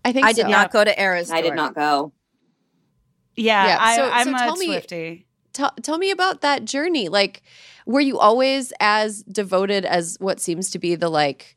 [0.04, 0.48] I think I did so.
[0.50, 1.28] not go to Eras.
[1.28, 1.36] Tour.
[1.36, 2.12] I did not go.
[3.36, 5.26] Yeah, Yeah, I, so- I'm so a tell me- Swifty.
[5.54, 7.08] Tell, tell me about that journey.
[7.10, 7.42] Like,
[7.86, 11.56] were you always as devoted as what seems to be the like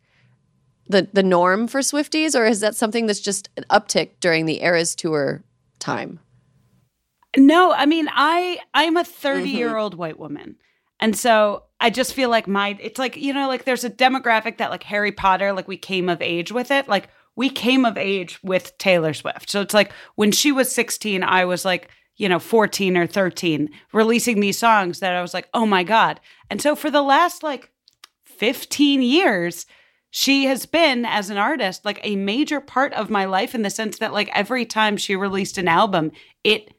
[0.87, 4.61] the the norm for Swifties, or is that something that's just an uptick during the
[4.61, 5.43] Eras tour
[5.79, 6.19] time?
[7.37, 9.57] No, I mean, I I'm a 30 Mm-hmm.
[9.57, 10.57] year old white woman,
[10.99, 14.57] and so I just feel like my it's like you know like there's a demographic
[14.57, 17.97] that like Harry Potter like we came of age with it like we came of
[17.97, 19.49] age with Taylor Swift.
[19.49, 23.69] So it's like when she was 16, I was like you know 14 or 13
[23.91, 26.19] releasing these songs that I was like oh my god,
[26.49, 27.71] and so for the last like
[28.25, 29.65] 15 years.
[30.17, 33.69] She has been, as an artist, like a major part of my life in the
[33.69, 36.73] sense that, like, every time she released an album, it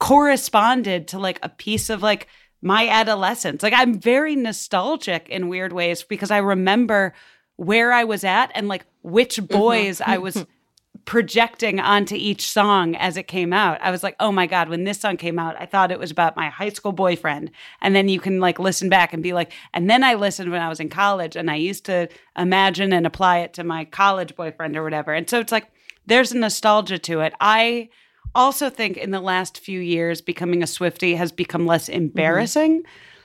[0.00, 2.26] corresponded to like a piece of like
[2.62, 3.62] my adolescence.
[3.62, 7.14] Like I'm very nostalgic in weird ways because I remember
[7.56, 9.46] where I was at and like which mm-hmm.
[9.46, 10.44] boys I was
[11.04, 13.80] projecting onto each song as it came out.
[13.80, 16.10] I was like, "Oh my god, when this song came out, I thought it was
[16.10, 17.50] about my high school boyfriend."
[17.80, 20.62] And then you can like listen back and be like, "And then I listened when
[20.62, 24.36] I was in college and I used to imagine and apply it to my college
[24.36, 25.70] boyfriend or whatever." And so it's like
[26.06, 27.32] there's a nostalgia to it.
[27.40, 27.88] I
[28.34, 32.02] also think in the last few years becoming a Swifty has become less mm-hmm.
[32.02, 32.82] embarrassing.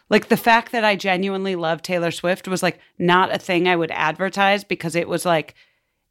[0.09, 3.75] Like the fact that I genuinely love Taylor Swift was like not a thing I
[3.75, 5.55] would advertise because it was like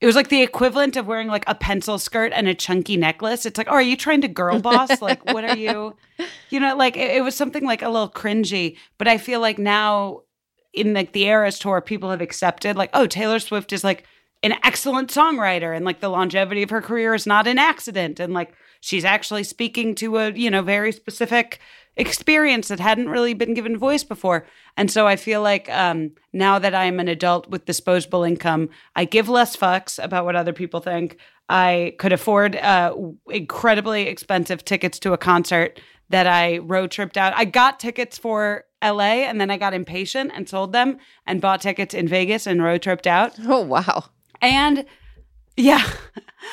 [0.00, 3.46] it was like the equivalent of wearing like a pencil skirt and a chunky necklace.
[3.46, 5.00] It's like, oh, are you trying to girl boss?
[5.00, 5.96] like, what are you?
[6.50, 8.76] You know, like it, it was something like a little cringy.
[8.98, 10.22] But I feel like now
[10.74, 14.04] in like the Eras tour, people have accepted like, oh, Taylor Swift is like
[14.44, 18.32] an excellent songwriter, and like the longevity of her career is not an accident, and
[18.32, 21.58] like she's actually speaking to a you know very specific
[21.96, 24.46] experience that hadn't really been given voice before.
[24.76, 29.04] And so I feel like um, now that I'm an adult with disposable income, I
[29.04, 31.18] give less fucks about what other people think.
[31.48, 32.96] I could afford uh,
[33.30, 35.80] incredibly expensive tickets to a concert
[36.10, 37.32] that I road tripped out.
[37.36, 41.62] I got tickets for LA and then I got impatient and sold them and bought
[41.62, 43.36] tickets in Vegas and road tripped out.
[43.46, 44.04] Oh wow.
[44.46, 44.84] And
[45.56, 45.84] Yeah.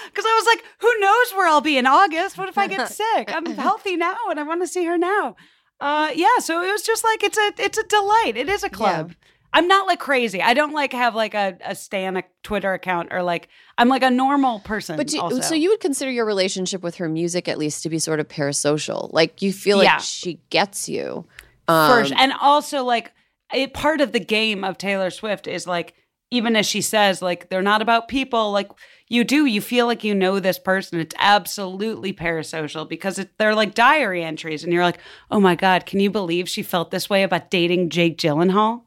[0.06, 2.38] Because I was like, who knows where I'll be in August?
[2.38, 3.30] What if I get sick?
[3.34, 5.36] I'm healthy now and I want to see her now.
[5.82, 6.38] Uh, yeah.
[6.40, 8.34] So it was just like it's a it's a delight.
[8.38, 9.14] It is a club.
[9.54, 10.42] I'm not like crazy.
[10.42, 14.02] I don't like have like a, a stan a Twitter account or like I'm like
[14.04, 14.96] a normal person.
[14.96, 15.42] But also.
[15.42, 18.30] so you would consider your relationship with her music at least to be sort of
[18.30, 19.12] parasocial.
[19.12, 19.98] Like you feel like Yeah.
[19.98, 21.26] she gets you.
[21.68, 23.12] first Um, and also like
[23.54, 25.96] it, part of the game of taylor swift is like
[26.32, 28.52] even as she says like they're not about people.
[28.52, 28.72] Like
[29.08, 31.00] you do you feel like you know this person.
[31.00, 34.64] It's absolutely parasocial because it, they're like diary entries.
[34.64, 37.90] And you're like oh my god can you believe she felt this way about dating
[37.90, 38.82] jake gyllenhaal?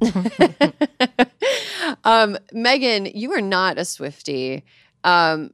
[2.04, 4.64] Um, Megan, you are not a Swifty.
[5.04, 5.50] Um,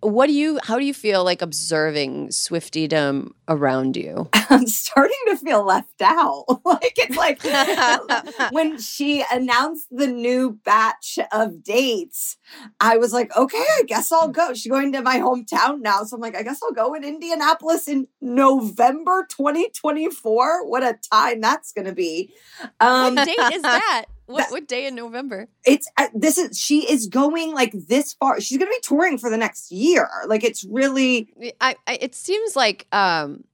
[0.00, 0.58] what do you?
[0.62, 4.28] How do you feel like observing Swiftydom around you?
[4.50, 6.44] I'm starting to feel left out.
[6.64, 7.42] like it's like
[8.52, 12.36] when she announced the new batch of dates,
[12.80, 14.54] I was like, okay, I guess I'll go.
[14.54, 16.04] She's going to my hometown now.
[16.04, 20.68] So I'm like, I guess I'll go in Indianapolis in November 2024.
[20.68, 22.32] What a time that's gonna be.
[22.80, 24.06] Um what date is that?
[24.28, 25.48] What, what day in November?
[25.64, 28.40] it's uh, this is she is going like this far.
[28.40, 30.08] She's gonna be touring for the next year.
[30.26, 33.44] Like it's really I, I it seems like um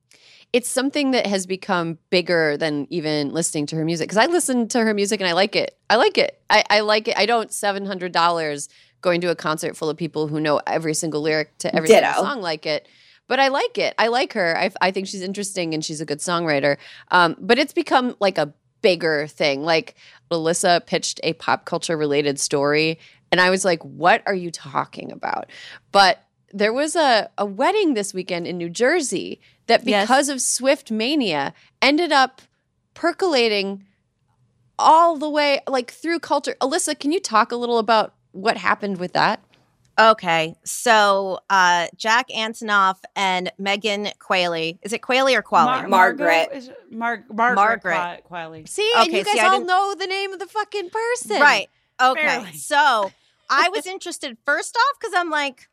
[0.53, 4.69] it's something that has become bigger than even listening to her music because I listen
[4.69, 5.77] to her music and I like it.
[5.91, 6.41] I like it.
[6.49, 7.17] I, I like it.
[7.17, 8.69] I don't seven hundred dollars
[9.01, 12.07] going to a concert full of people who know every single lyric to every Ditto.
[12.07, 12.89] single song like it.
[13.27, 13.95] But I like it.
[13.99, 14.57] I like her.
[14.57, 16.77] I, I think she's interesting and she's a good songwriter.
[17.11, 18.53] Um, but it's become like a
[18.85, 19.63] bigger thing.
[19.63, 19.95] Like
[20.31, 22.99] Alyssa pitched a pop culture related story,
[23.33, 25.51] and I was like, "What are you talking about?"
[25.91, 26.23] But
[26.53, 30.03] there was a, a wedding this weekend in New Jersey that Yes.
[30.03, 32.43] because of Swift mania ended up
[32.93, 33.85] percolating
[34.79, 36.55] all the way like through culture.
[36.61, 39.41] Alyssa, can you talk a little about what happened with that?
[39.99, 44.75] Okay, so uh, Jack Antonoff and Megan Quayle.
[44.83, 45.67] Is it Quayle or Qualley?
[45.67, 46.49] Mar- Margaret.
[46.53, 47.55] Is it Mar- Margaret.
[47.55, 48.23] Margaret.
[48.27, 48.69] Qui- Quiley.
[48.69, 51.41] See, and you guys see, all know the name of the fucking person.
[51.41, 51.69] Right.
[52.03, 52.23] Okay.
[52.23, 52.53] Barely.
[52.55, 53.13] So
[53.51, 55.69] I was interested first off because I'm like,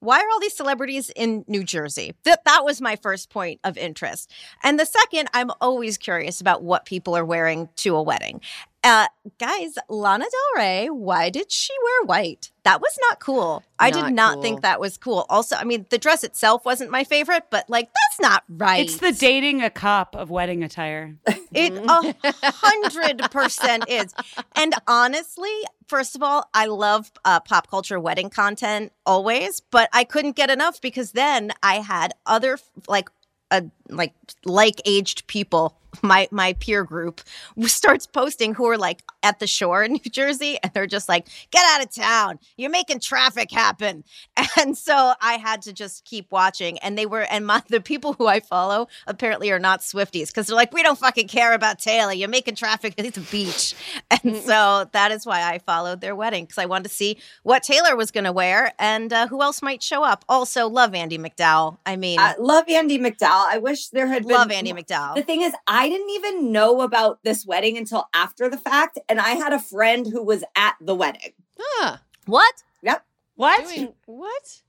[0.00, 2.14] why are all these celebrities in New Jersey?
[2.24, 4.30] That that was my first point of interest.
[4.62, 8.40] And the second, I'm always curious about what people are wearing to a wedding.
[8.86, 9.08] Uh,
[9.40, 12.52] guys, Lana Del Rey, why did she wear white?
[12.62, 13.64] That was not cool.
[13.80, 14.42] I Not did not cool.
[14.42, 15.26] think that was cool.
[15.28, 18.84] Also, I mean, the dress itself wasn't my favorite, but like, that's not right.
[18.84, 21.16] It's the dating a cop of wedding attire.
[21.52, 24.14] It a hundred percent is.
[24.54, 25.50] And honestly,
[25.88, 30.48] first of all, I love uh, pop culture wedding content always, but I couldn't get
[30.48, 32.56] enough because then I had other
[32.86, 33.08] like
[33.50, 34.14] a like
[34.44, 35.76] like aged people.
[36.02, 37.20] My my peer group
[37.62, 41.28] starts posting who are like at the shore in New Jersey, and they're just like,
[41.50, 42.38] "Get out of town!
[42.56, 44.04] You're making traffic happen."
[44.58, 46.78] And so I had to just keep watching.
[46.78, 50.46] And they were, and my the people who I follow apparently are not Swifties because
[50.46, 52.12] they're like, we don't fucking care about Taylor.
[52.12, 53.74] You're making traffic at the beach.
[54.24, 57.62] And so that is why I followed their wedding because I wanted to see what
[57.62, 60.24] Taylor was going to wear and uh, who else might show up.
[60.28, 61.78] Also, love Andie MacDowell.
[61.84, 63.46] I mean, I love Andie MacDowell.
[63.48, 66.80] I wish there had been love Andie MacDowell The thing is, I didn't even know
[66.82, 70.74] about this wedding until after the fact, and I had a friend who was at
[70.80, 71.32] the wedding.
[71.60, 72.54] Ah, What?
[72.82, 73.04] Yep.
[73.36, 73.64] What?
[73.64, 74.60] doing what?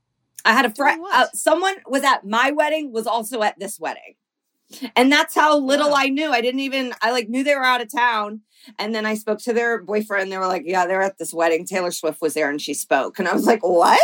[0.44, 1.02] I had a friend.
[1.12, 4.14] Uh, someone was at my wedding, was also at this wedding,
[4.96, 5.96] and that's how little Wow.
[5.98, 6.30] I knew.
[6.30, 6.92] I didn't even.
[7.02, 8.42] I like knew they were out of town,
[8.78, 10.30] and then I spoke to their boyfriend.
[10.30, 11.64] They were like, "Yeah, they're at this wedding.
[11.64, 14.00] Taylor Swift was there, and she spoke." And I was like, "What?"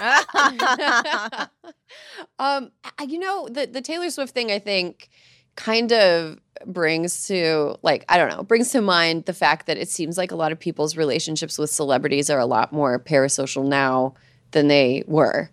[2.38, 2.70] um,
[3.06, 5.08] you know, the the Taylor Swift thing, I think,
[5.56, 9.88] kind of brings to like I don't know, brings to mind the fact that it
[9.88, 14.14] seems like a lot of people's relationships with celebrities are a lot more parasocial now
[14.52, 15.50] than they were.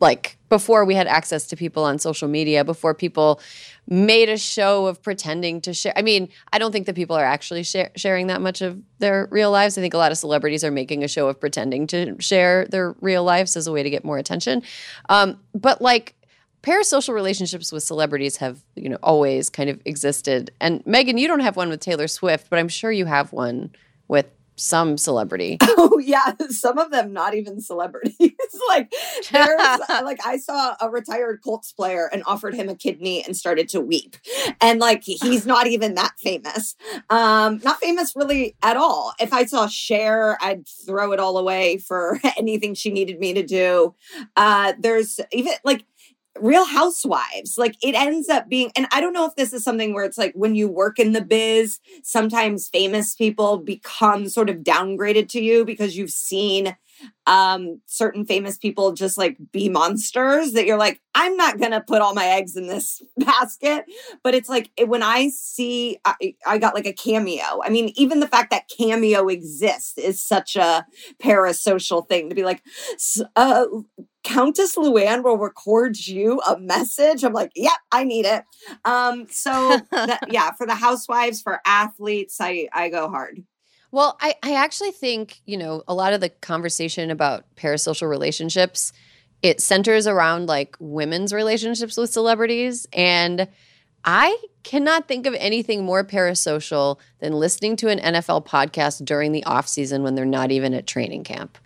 [0.00, 3.40] Like before we had access to people on social media, before people
[3.88, 5.92] made a show of pretending to share.
[5.96, 9.50] I mean, I don't think that people are actually sharing that much of their real
[9.50, 9.76] lives.
[9.76, 12.94] I think a lot of celebrities are making a show of pretending to share their
[13.00, 14.62] real lives as a way to get more attention.
[15.08, 16.14] Um, but like
[16.62, 20.50] parasocial relationships with celebrities have, you know, always kind of existed.
[20.60, 23.70] And Megan, you don't have one with Taylor Swift, but I'm sure you have one
[24.08, 24.26] with
[24.58, 25.58] some celebrity.
[25.80, 28.16] Oh yeah, some of them not even celebrities.
[28.68, 28.92] like
[29.30, 29.60] there's
[30.02, 33.80] like I saw a retired Colts player and offered him a kidney and started to
[33.80, 34.16] weep.
[34.60, 36.74] And like he's not even that famous.
[37.10, 39.12] Um not famous really at all.
[39.20, 43.42] If I saw Cher, I'd throw it all away for anything she needed me to
[43.44, 43.94] do.
[44.36, 45.84] Uh there's even like
[46.40, 49.94] Real Housewives, like it ends up being, and I don't know if this is something
[49.94, 54.58] where it's like when you work in the biz, sometimes famous people become sort of
[54.58, 56.76] downgraded to you because you've seen
[57.26, 62.00] um, certain famous people just like be monsters that you're like, I'm not gonna put
[62.00, 63.84] all my eggs in this basket.
[64.22, 67.60] But it's like when I see, I, I got like a cameo.
[67.62, 70.86] I mean, even the fact that cameo exists is such a
[71.22, 72.62] parasocial thing to be like,
[73.36, 73.66] uh,
[74.24, 77.24] Countess Luann will record you a message.
[77.24, 78.44] I'm like, yep, I need it.
[78.84, 83.42] Um, so that, yeah, for the housewives, for athletes, I I go hard.
[83.90, 88.92] Well, I, I actually think, you know, a lot of the conversation about parasocial relationships,
[89.42, 92.86] it centers around like women's relationships with celebrities.
[92.92, 93.48] And
[94.04, 99.44] I cannot think of anything more parasocial than listening to an NFL podcast during the
[99.44, 101.56] off season when they're not even at training camp.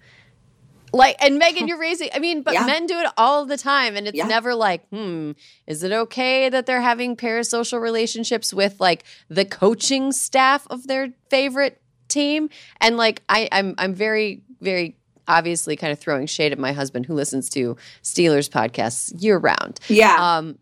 [0.93, 2.67] Like, and Megan, you're raising, I mean, but Yeah.
[2.67, 3.97] men do it all the time.
[3.97, 4.27] And it's Yeah.
[4.27, 5.33] never like, hmm,
[5.67, 11.15] is it okay that they're having parasocial relationships with like the coaching staff of their
[11.31, 11.82] favorite
[12.13, 12.51] team?
[12.81, 14.97] And like, I, I'm, I'm very, very
[15.29, 19.81] obviously kind of throwing shade at my husband who listens to Steelers podcasts year round.
[19.89, 20.17] Yeah.
[20.19, 20.59] Um,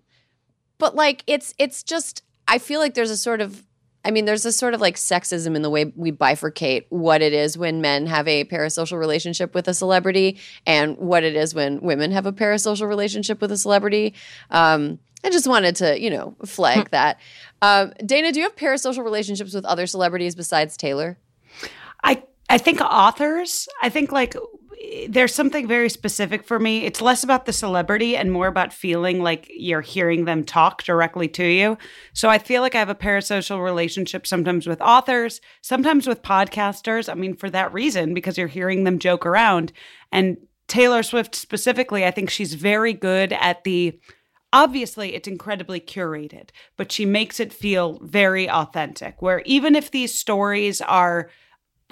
[0.79, 3.65] but like it's it's just I feel like there's a sort of
[4.05, 7.33] I mean there's a sort of like sexism in the way we bifurcate what it
[7.33, 11.81] is when men have a parasocial relationship with a celebrity and what it is when
[11.81, 14.15] women have a parasocial relationship with a celebrity.
[14.51, 17.21] Um, I just wanted to, you know, flag that.
[17.61, 21.19] Um, Dana, do you have parasocial relationships with other celebrities besides Taylor?
[22.05, 23.69] I I think authors.
[23.83, 24.35] I think like
[25.09, 26.85] there's something very specific for me.
[26.85, 31.29] It's less about the celebrity and more about feeling like you're hearing them talk directly
[31.29, 31.77] to you.
[32.15, 37.11] So I feel like I have a parasocial relationship sometimes with authors, sometimes with podcasters.
[37.11, 39.73] I mean, for that reason, because you're hearing them joke around.
[40.11, 44.01] And Taylor Swift specifically, I think she's very good at the
[44.53, 49.21] obviously it's incredibly curated, but she makes it feel very authentic.
[49.21, 51.31] Where even if these stories are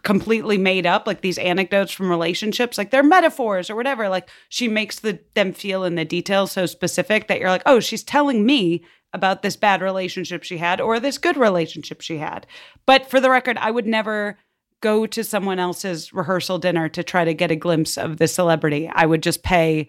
[0.02, 4.68] completely made up like these anecdotes from relationships like they're metaphors or whatever like she
[4.68, 8.46] makes the them feel in the details so specific that you're like oh she's telling
[8.46, 12.46] me about this bad relationship she had or this good relationship she had.
[12.86, 14.38] But for the record i would never
[14.80, 18.88] go to someone else's rehearsal dinner to try to get a glimpse of the celebrity.
[18.92, 19.88] I would just pay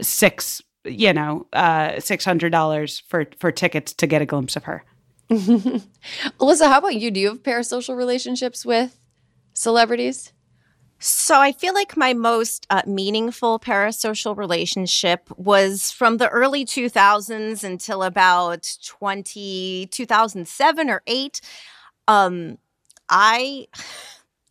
[0.00, 4.64] six you know uh six hundred dollars for for tickets to get a glimpse of
[4.64, 4.84] her.
[5.30, 7.10] Alyssa, how about you?
[7.10, 8.98] Do you have parasocial relationships with
[9.54, 10.32] celebrities?
[11.04, 17.64] So I feel like my most uh, meaningful parasocial relationship was from the early 2000s
[17.64, 21.40] until about 20 2007 or 8.
[22.06, 22.58] Um
[23.08, 23.66] I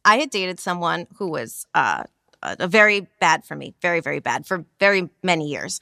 [0.03, 2.03] I had dated someone who was uh
[2.43, 5.79] a very bad for me, very very bad for very many years.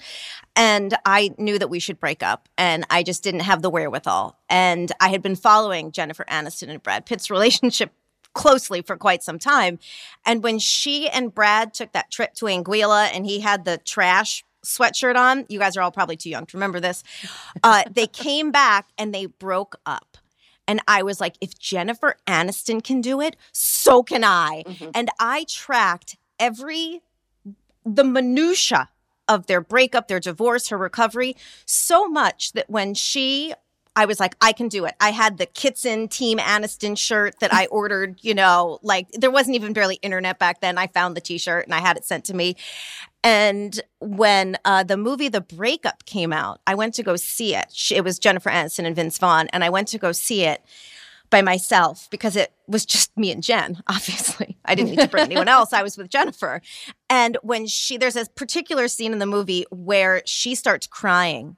[0.56, 4.38] And I knew that we should break up and I just didn't have the wherewithal.
[4.50, 7.92] And I had been following Jennifer Aniston and Brad Pitt's relationship
[8.34, 9.80] closely for quite some time.
[10.26, 14.44] And when she and Brad took that trip to Anguilla and he had the trash
[14.66, 17.04] sweatshirt on, you guys are all probably too young to remember this.
[17.64, 20.18] Uh, they came back and they broke up.
[20.68, 24.64] And I was like, if Jennifer Aniston can do it, so can I.
[24.94, 27.02] And I tracked every
[27.84, 28.90] the minutia
[29.28, 33.54] of their breakup, their divorce, her recovery, so much that when she
[33.96, 34.96] I was like, I can do it.
[35.00, 39.56] I had the Kitson Team Aniston shirt that I ordered, you know, like there wasn't
[39.56, 40.78] even barely internet back then.
[40.78, 42.56] I found the t shirt and I had it sent to me.
[43.24, 47.92] And when uh, the movie The Breakup came out, I went to go see it.
[47.92, 49.50] It was Jennifer Aniston and Vince Vaughn.
[49.50, 50.64] And I went to go see it
[51.30, 54.58] by myself because it was just me and Jen, obviously.
[54.66, 55.74] I didn't need to bring anyone else.
[55.74, 56.62] I was with Jennifer.
[57.10, 61.58] And when she, there's a particular scene in the movie where she starts crying.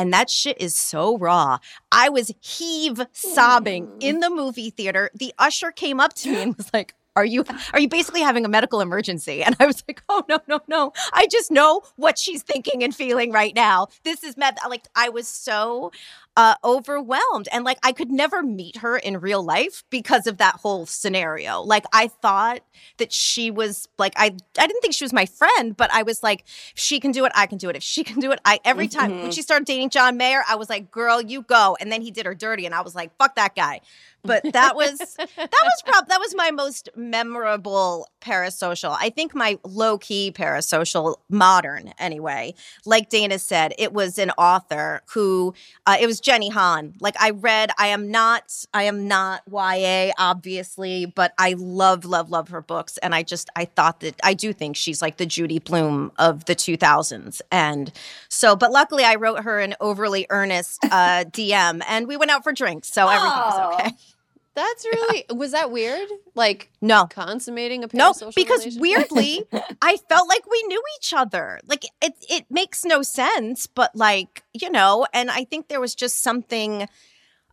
[0.00, 1.58] And that shit is so raw.
[1.92, 5.10] I was heave sobbing in the movie theater.
[5.14, 8.44] The usher came up to me and was like, are you are you basically having
[8.44, 9.42] a medical emergency?
[9.50, 10.92] And I was like, oh no, no, no.
[11.12, 13.88] I just know what she's thinking and feeling right now.
[14.04, 15.90] This is med like I was so
[16.36, 20.56] uh overwhelmed and like I could never meet her in real life because of that
[20.56, 21.62] whole scenario.
[21.62, 22.60] Like I thought
[22.98, 24.26] that she was like I
[24.58, 26.44] I didn't think she was my friend, but I was like,
[26.74, 27.74] if she can do it, I can do it.
[27.74, 30.54] If she can do it, I every time when she started dating John Mayer, I
[30.54, 31.76] was like, girl, you go.
[31.80, 33.80] And then he did her dirty and I was like, fuck that guy.
[34.22, 38.96] But that was that was prob that was my most memorable parasocial.
[38.98, 42.54] I think my low key parasocial, modern anyway.
[42.84, 45.54] Like Dana said, it was an author who
[45.86, 46.94] uh, it was Jenny Han.
[47.00, 52.30] Like I read, I am not, I am not YA, obviously, but I love, love,
[52.30, 55.26] love her books, and I just I thought that I do think she's like the
[55.26, 57.90] Judy Blume of the 2000s, and
[58.28, 58.54] so.
[58.56, 62.52] But luckily, I wrote her an overly earnest uh, DM, and we went out for
[62.52, 63.74] drinks, so everything was Oh.
[63.74, 63.92] okay.
[64.54, 66.08] That's really was that weird?
[66.34, 67.06] Like No.
[67.06, 69.44] consummating a No, because weirdly,
[69.82, 71.60] I felt like we knew each other.
[71.66, 75.94] Like it it makes no sense, but like, you know, and I think there was
[75.94, 76.88] just something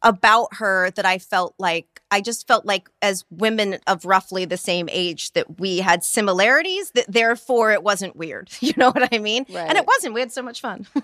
[0.03, 4.57] about her that I felt like I just felt like as women of roughly the
[4.57, 8.49] same age that we had similarities that therefore it wasn't weird.
[8.61, 9.45] You know what I mean?
[9.49, 10.14] And it wasn't.
[10.14, 10.88] We had so much fun.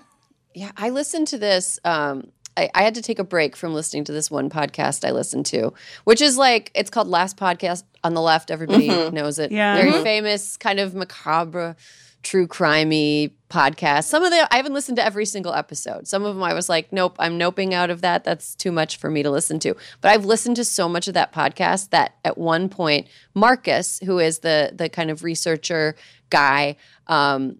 [0.56, 1.80] Yeah, I listened to this.
[1.84, 5.10] Um, I, I had to take a break from listening to this one podcast I
[5.10, 5.72] listened to,
[6.04, 8.50] which is like it's called Last Podcast on the Left.
[8.50, 9.50] Everybody knows it.
[9.52, 9.76] Yeah.
[9.76, 10.02] very Mhm.
[10.02, 11.74] famous, kind of macabre,
[12.22, 14.04] true crimey podcast.
[14.04, 16.08] Some of them I haven't listened to every single episode.
[16.08, 18.24] Some of them I was like, nope, I'm noping out of that.
[18.24, 19.74] That's too much for me to listen to.
[20.00, 24.18] But I've listened to so much of that podcast that at one point, Marcus, who
[24.20, 25.96] is the the kind of researcher
[26.30, 26.76] guy,
[27.08, 27.58] um,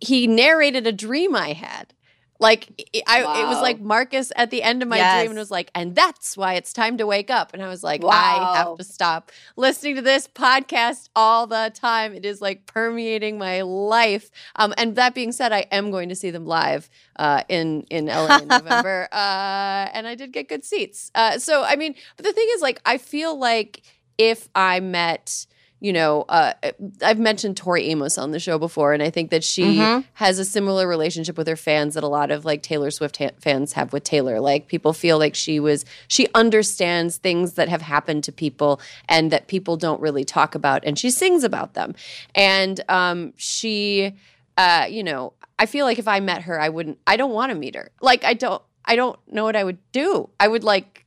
[0.00, 1.92] he narrated a dream I had.
[2.42, 2.68] Like
[3.06, 5.12] I, it was like Marcus at the end of my Yes.
[5.14, 7.54] dream and was like, and that's why it's time to wake up.
[7.54, 12.14] And I was like, I have to stop listening to this podcast all the time.
[12.14, 14.30] It is like permeating my life.
[14.56, 18.06] Um, and that being said, I am going to see them live uh, in in
[18.06, 21.10] LA in November, uh, and I did get good seats.
[21.14, 23.82] Uh, so I mean, but the thing is, like, I feel like
[24.18, 25.46] if I met
[25.82, 26.52] you know, uh,
[27.02, 30.04] I've mentioned Tori Amos on the show before, and I think that she Mhm.
[30.14, 33.32] has a similar relationship with her fans that a lot of like Taylor Swift ha-
[33.40, 34.38] fans have with Taylor.
[34.38, 39.32] Like people feel like she was, she understands things that have happened to people and
[39.32, 41.96] that people don't really talk about, and she sings about them.
[42.36, 44.14] And um, she,
[44.56, 47.50] uh, you know, I feel like if I met her, I wouldn't, I don't want
[47.50, 47.90] to meet her.
[48.00, 50.30] Like I don't, I don't know what I would do.
[50.38, 51.01] I would like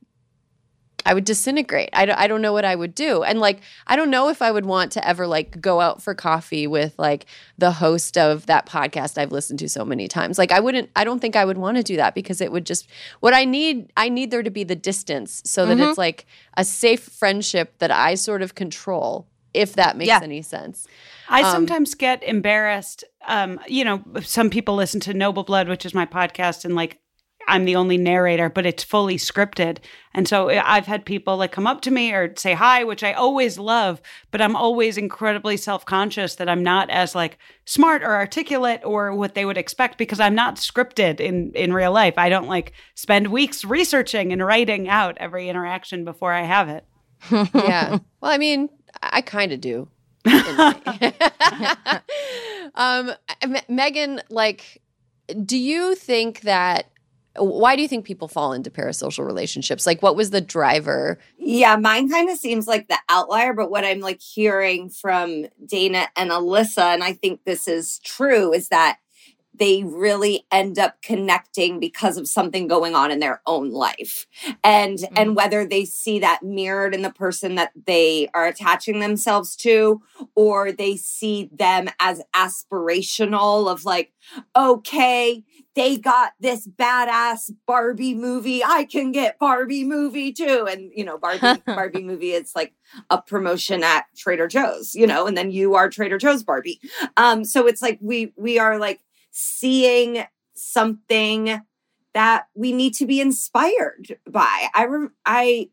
[1.06, 1.88] I would disintegrate.
[1.92, 3.22] I don't, I don't know what I would do.
[3.22, 6.14] And like, I don't know if I would want to ever like go out for
[6.14, 7.24] coffee with like
[7.56, 10.36] the host of that podcast I've listened to so many times.
[10.36, 12.66] Like, I wouldn't, I don't think I would want to do that because it would
[12.66, 12.88] just,
[13.20, 16.26] what I need, I need there to be the distance so that it's like
[16.56, 20.20] a safe friendship that I sort of control, if that makes Yeah.
[20.22, 20.86] any sense.
[21.28, 23.04] I Um, sometimes get embarrassed.
[23.26, 26.98] Um, you know, some people listen to Noble Blood, which is my podcast, and like
[27.48, 29.78] I'm the only narrator, but it's fully scripted.
[30.14, 33.04] And so eh, I've had people like come up to me or say hi, which
[33.04, 34.00] I always love,
[34.30, 39.34] but I'm always incredibly self-conscious that I'm not as like smart or articulate or what
[39.34, 42.14] they would expect because I'm not scripted in in real life.
[42.16, 46.84] I don't like spend weeks researching and writing out every interaction before I have it.
[47.54, 47.98] yeah.
[48.20, 48.68] Well, I mean,
[49.02, 49.88] I, kind of do.
[52.74, 53.12] um,
[53.68, 54.82] Megan, like,
[55.44, 56.90] do you think that?
[57.38, 59.86] Why do you think people fall into parasocial relationships?
[59.86, 61.18] Like, what was the driver?
[61.38, 66.08] Yeah, mine kind of seems like the outlier, but what I'm like hearing from Dana
[66.16, 68.98] and Alyssa, and I think this is true, is that
[69.58, 74.26] they really end up connecting because of something going on in their own life
[74.62, 75.14] and mm-hmm.
[75.16, 80.02] and whether they see that mirrored in the person that they are attaching themselves to
[80.34, 84.12] or they see them as aspirational of like
[84.56, 85.42] okay
[85.76, 88.64] they got this badass Barbie movie.
[88.64, 90.66] I can get Barbie movie too.
[90.68, 92.74] And you know, Barbie Barbie movie is like
[93.10, 96.80] a promotion at Trader Joe's, you know, and then you are Trader Joe's Barbie.
[97.16, 99.00] Um, so it's like we we are like
[99.30, 100.24] seeing
[100.54, 101.60] something
[102.14, 104.68] that we need to be inspired by.
[104.74, 105.68] I rem- I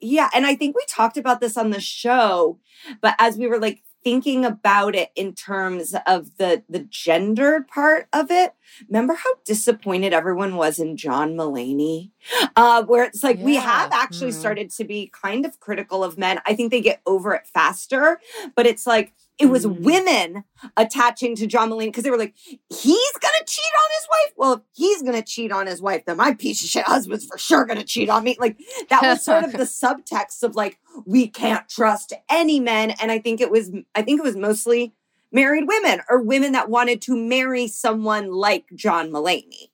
[0.00, 2.58] yeah, and I think we talked about this on the show,
[3.02, 8.08] but as we were like thinking about it in terms of the the gendered part
[8.12, 8.54] of it,
[8.88, 12.10] remember how disappointed everyone was in John Mulaney?
[12.56, 14.34] Uh, where it's like we have actually Mhm.
[14.34, 16.40] started to be kind of critical of men.
[16.46, 18.20] I think they get over it faster,
[18.54, 19.80] but it's like it was Mm.
[19.80, 20.44] women
[20.76, 24.32] attaching to John Mulaney because they were like, he's gonna cheat on his wife.
[24.36, 27.38] Well, if he's gonna cheat on his wife, then my piece of shit husband's for
[27.38, 28.36] sure gonna cheat on me.
[28.38, 28.58] Like
[28.90, 32.90] that was sort of the subtext of like we can't trust any men.
[33.00, 34.92] And I think it was I think it was mostly
[35.32, 39.70] married women or women that wanted to marry someone like John Mulaney.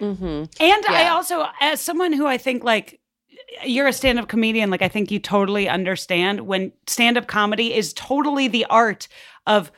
[0.00, 0.44] Mm-hmm.
[0.60, 3.00] And I also, as someone who I think like
[3.64, 7.74] you're a stand up comedian, like I think you totally understand when stand up comedy
[7.74, 9.08] is totally the art
[9.46, 9.70] of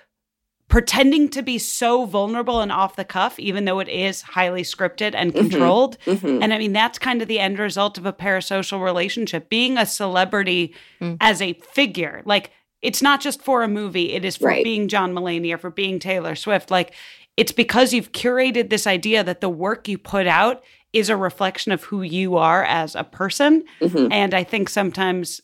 [0.69, 5.15] pretending to be so vulnerable and off the cuff, even though it is highly scripted
[5.15, 5.37] and Mhm.
[5.51, 5.99] controlled.
[6.07, 6.43] Mhm.
[6.43, 9.49] And I mean, that's kind of the end result of a parasocial relationship.
[9.51, 11.19] Being a celebrity Mm.
[11.21, 14.65] as a figure, like it's not just for a movie, it is for Right.
[14.65, 16.71] being John Mulaney or for being Taylor Swift.
[16.71, 16.93] Like
[17.37, 20.63] it's because you've curated this idea that the work you put out
[20.95, 23.65] is a reflection of who you are as a person.
[23.81, 24.09] Mhm.
[24.11, 25.41] And I think sometimes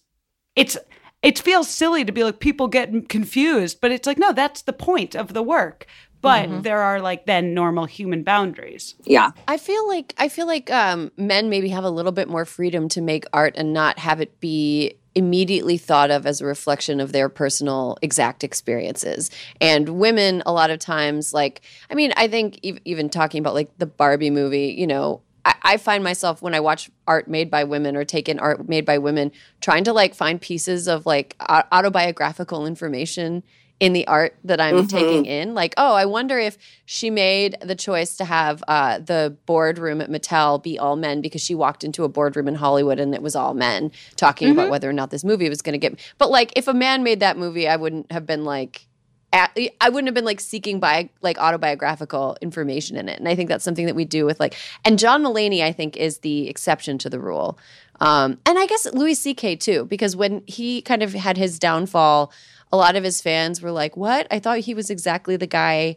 [0.56, 0.76] it's
[1.22, 4.72] it feels silly to be like people get confused, but it's like no, that's the
[4.72, 5.86] point of the work.
[6.22, 6.60] but Mm-hmm.
[6.62, 8.94] there are like then normal human boundaries.
[9.04, 9.30] Yeah.
[9.48, 12.88] I feel like I feel like um, men maybe have a little bit more freedom
[12.90, 17.12] to make art and not have it be immediately thought of as a reflection of
[17.12, 19.30] their personal exact experiences.
[19.62, 23.54] And women, a lot of times, like I mean, I think ev- even talking about
[23.54, 25.22] like the Barbie movie, you know.
[25.44, 28.68] I, I find myself when I watch art made by women or take in art
[28.68, 33.42] made by women, trying to like find pieces of like autobiographical information
[33.80, 35.54] in the art that I'm taking in.
[35.54, 40.10] Like, oh, I wonder if she made the choice to have uh, the boardroom at
[40.10, 43.34] Mattel be all men because she walked into a boardroom in Hollywood and it was
[43.34, 45.98] all men talking about whether or not this movie was going to get.
[46.18, 48.86] But like, if a man made that movie, I wouldn't have been like.
[49.32, 53.36] At, I wouldn't have been like seeking by like autobiographical information in it, and I
[53.36, 54.56] think that's something that we do with like.
[54.84, 57.56] And John Mulaney, I think, is the exception to the rule,
[58.00, 59.56] um, and I guess Louis C.K.
[59.56, 62.32] too, because when he kind of had his downfall,
[62.72, 64.26] a lot of his fans were like, "What?
[64.30, 65.96] I thought he was exactly the guy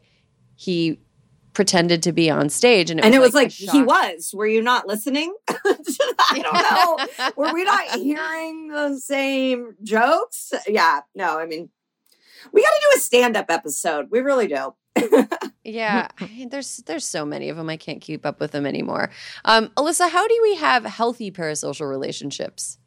[0.56, 1.00] he
[1.54, 4.32] pretended to be on stage." And it and was it was like, like, he was.
[4.34, 5.34] Were you not listening?
[5.50, 7.32] I don't know.
[7.38, 10.54] Were we not hearing the same jokes?
[10.68, 11.02] Yeah.
[11.16, 11.70] No, I mean,
[12.52, 14.08] we got to do a stand up episode.
[14.12, 14.76] We really do.
[15.66, 17.70] Yeah, I mean, there's there's so many of them.
[17.70, 19.10] I can't keep up with them anymore.
[19.46, 22.78] Um, Alyssa, how do we have healthy parasocial relationships?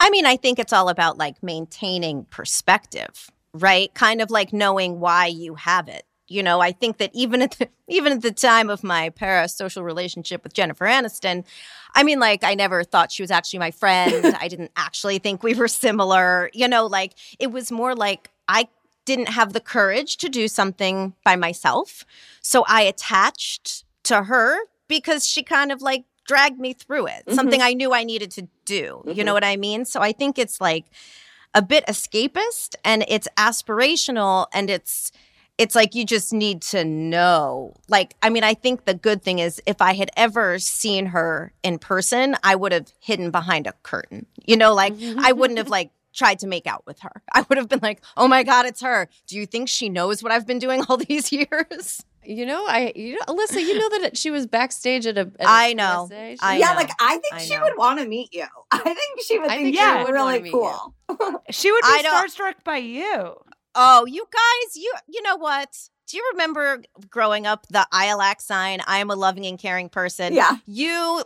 [0.00, 3.94] I mean, I think it's all about like maintaining perspective, right?
[3.94, 6.04] Kind of like knowing why you have it.
[6.28, 9.84] You know, I think that even at the, even at the time of my parasocial
[9.84, 11.44] relationship with Jennifer Aniston,
[11.94, 14.36] I mean, like I never thought she was actually my friend.
[14.40, 16.50] I didn't actually think we were similar.
[16.52, 18.68] You know, like it was more like I
[19.04, 22.04] didn't have the courage to do something by myself,
[22.40, 24.58] so I attached to her
[24.88, 27.24] because she kind of like dragged me through it.
[27.26, 27.34] Mm-hmm.
[27.34, 29.02] Something I knew I needed to do.
[29.06, 29.32] You know mm-hmm.
[29.34, 29.84] what I mean?
[29.84, 30.86] So I think it's like
[31.54, 35.12] a bit escapist and it's aspirational and it's
[35.58, 37.74] it's like you just need to know.
[37.88, 41.52] Like I mean I think the good thing is if I had ever seen her
[41.62, 44.26] in person, I would have hidden behind a curtain.
[44.44, 47.22] You know, like I wouldn't have like tried to make out with her.
[47.32, 49.08] I would have been like, "Oh my god, it's her.
[49.28, 52.92] Do you think she knows what I've been doing all these years?" You know, I
[52.96, 55.20] you know, Alyssa, you know that she was backstage at a.
[55.20, 56.06] At a I know.
[56.10, 56.30] PSA?
[56.32, 56.74] She- I yeah, know.
[56.76, 57.62] like I think I she know.
[57.62, 58.46] would want to meet you.
[58.72, 60.94] I think she would I think think she you're would really cool.
[61.50, 63.36] She would I be don't- starstruck by you.
[63.76, 65.68] Oh, you guys, you you know what?
[66.08, 68.80] Do you remember growing up the ILAC sign?
[68.86, 70.32] I am a loving and caring person.
[70.34, 70.56] Yeah.
[70.66, 71.22] You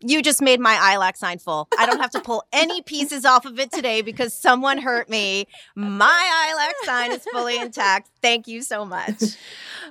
[0.00, 1.68] you just made my ILAC sign full.
[1.78, 5.46] I don't have to pull any pieces off of it today because someone hurt me.
[5.74, 8.10] My ILAC sign is fully intact.
[8.22, 9.22] Thank you so much.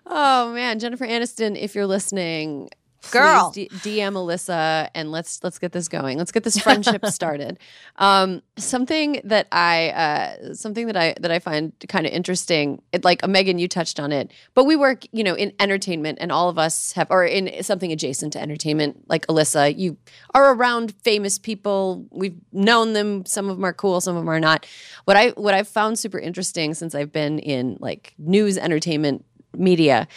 [0.05, 2.69] Oh man, Jennifer Aniston, if you're listening,
[3.11, 3.51] Girl.
[3.51, 6.17] D- DM Alyssa and let's let's get this going.
[6.17, 7.57] Let's get this friendship started.
[7.95, 12.81] Um, something that I uh, something that I that I find kind of interesting.
[12.91, 16.31] It, like Megan, you touched on it, but we work, you know, in entertainment, and
[16.31, 19.09] all of us have, or in something adjacent to entertainment.
[19.09, 19.97] Like Alyssa, you
[20.33, 22.05] are around famous people.
[22.11, 23.25] We've known them.
[23.25, 24.65] Some of them are cool, some of them are not.
[25.05, 29.25] What I what I've found super interesting since I've been in like news entertainment
[29.57, 30.07] media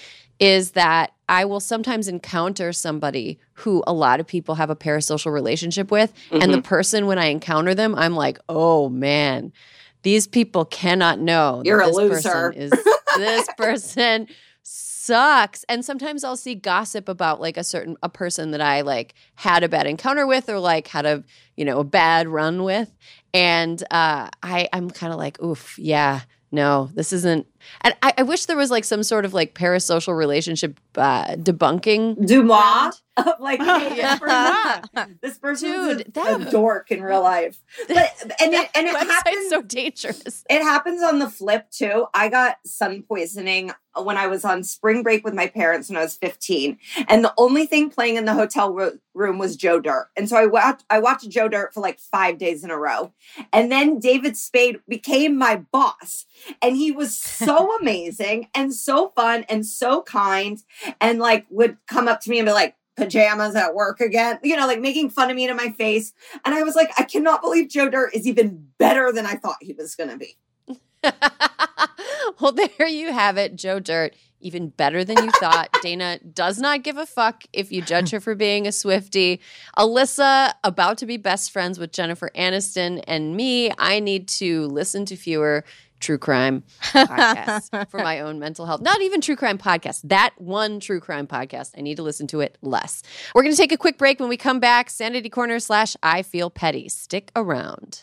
[0.43, 5.33] is that I will sometimes encounter somebody who a lot of people have a parasocial
[5.33, 6.13] relationship with.
[6.31, 9.53] And the person, when I encounter them, I'm like, oh man,
[10.03, 12.13] these people cannot know You're a this loser.
[12.51, 12.73] person is
[13.17, 14.27] this person
[14.63, 15.65] sucks.
[15.69, 19.63] And sometimes I'll see gossip about like a certain a person that I like had
[19.63, 21.25] a bad encounter with or like had a
[21.57, 22.93] you know a bad run with.
[23.33, 26.21] And uh I I'm kind of like, oof, yeah,
[26.51, 27.47] no, this isn't
[27.83, 32.17] and I, I wish there was like some sort of like parasocial relationship uh, debunking.
[32.27, 32.93] Dumois.
[33.17, 34.19] of like, hey, Yeah.
[35.21, 37.59] this person's Dude, a, that- a dork in real life.
[37.89, 38.11] But
[38.41, 39.51] and it, and it happens.
[39.51, 40.45] so dangerous.
[40.49, 42.07] It happens on the flip too.
[42.15, 43.73] I got sun poisoning
[44.03, 46.79] when I was on spring break with my parents when I was 15,
[47.09, 50.09] and the only thing playing in the hotel ro- room was Joe Dirt.
[50.17, 53.13] And so I watched I watched Joe Dirt for like 5 days in a row.
[53.53, 56.25] And then David Spade became my boss,
[56.63, 60.63] and he was so amazing and so fun and so kind
[61.01, 64.57] and like would come up to me and be like pajamas at work again, you
[64.57, 66.13] know, like making fun of me to my face.
[66.45, 69.57] And I was like, I cannot believe Joe Dirt is even better than I thought
[69.61, 70.37] he was going to be.
[72.41, 74.15] well, there you have it, Joe Dirt.
[74.41, 75.69] Even better than you thought.
[75.83, 79.41] Dana does not give a fuck if you judge her for being a Swifty.
[79.77, 83.71] Alyssa, about to be best friends with Jennifer Aniston and me.
[83.79, 85.65] I need to listen to fewer
[86.03, 88.83] true crime podcasts for my own mental health.
[88.83, 90.03] Not even true crime podcast.
[90.05, 91.71] That one true crime podcast.
[91.79, 93.03] I need to listen to it less.
[93.35, 94.21] We're going to take a quick break.
[94.21, 96.89] When we come back, Sanity Corner slash I Feel Petty.
[96.89, 98.03] Stick around.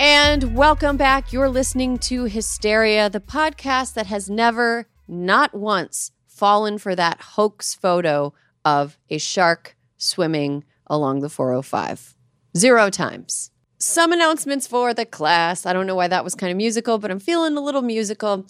[0.00, 1.32] And welcome back.
[1.32, 7.74] You're listening to Hysteria, the podcast that has never, not once, fallen for that hoax
[7.74, 8.34] photo
[8.64, 12.16] of a shark swimming along the 405.
[12.56, 13.52] Zero times.
[13.78, 15.64] Some announcements for the class.
[15.64, 18.46] I don't know why that was kind of musical, but I'm feeling a little musical.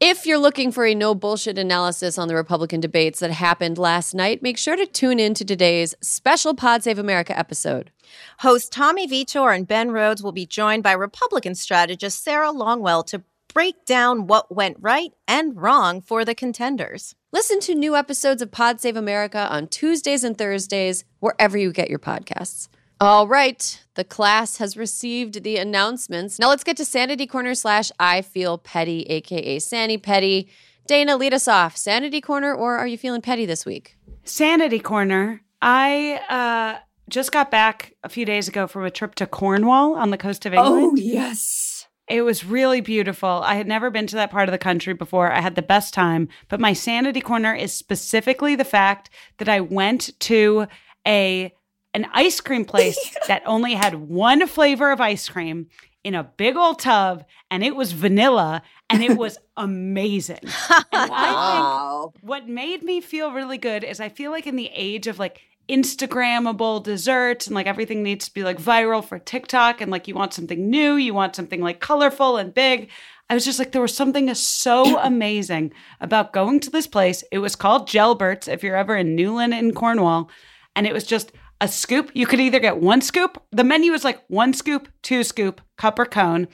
[0.00, 4.14] If you're looking for a no bullshit analysis on the Republican debates that happened last
[4.14, 7.90] night, make sure to tune in to today's special Pod Save America episode.
[8.38, 13.24] Hosts Tommy Vietor and Ben Rhodes will be joined by Republican strategist Sarah Longwell to
[13.52, 17.16] break down what went right and wrong for the contenders.
[17.32, 21.90] Listen to new episodes of Pod Save America on Tuesdays and Thursdays, wherever you get
[21.90, 22.68] your podcasts.
[23.00, 26.40] All right, the class has received the announcements.
[26.40, 30.48] Now let's get to Sanity Corner slash I Feel Petty, aka Sani-Petty.
[30.88, 31.76] Dana, lead us off.
[31.76, 33.96] Sanity Corner, or are you feeling petty this week?
[34.24, 35.42] Sanity Corner.
[35.62, 40.10] I uh, just got back a few days ago from a trip to Cornwall on
[40.10, 40.82] the coast of England.
[40.82, 41.86] Oh, yes.
[42.08, 43.28] It was really beautiful.
[43.28, 45.30] I had never been to that part of the country before.
[45.30, 46.28] I had the best time.
[46.48, 50.66] But my sanity corner is specifically the fact that I went to
[51.06, 51.52] a
[51.94, 55.68] an ice cream place that only had one flavor of ice cream
[56.04, 60.40] in a big old tub and it was vanilla and it was amazing.
[60.92, 62.12] Wow.
[62.12, 65.18] think what made me feel really good is I feel like in the age of
[65.18, 70.08] like Instagrammable desserts and like everything needs to be like viral for TikTok and like
[70.08, 72.90] you want something new, you want something like colorful and big.
[73.30, 77.22] I was just like, there was something so amazing about going to this place.
[77.30, 80.30] It was called Jelbert's if you're ever in Newlyn in Cornwall.
[80.74, 82.10] And it was just a scoop.
[82.14, 83.42] You could either get one scoop.
[83.50, 86.48] The menu was like one scoop, two scoop, cup or cone.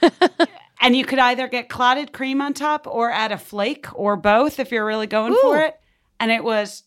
[0.80, 4.58] and you could either get clotted cream on top or add a flake or both
[4.58, 5.78] if you're really going for it.
[6.20, 6.84] And it was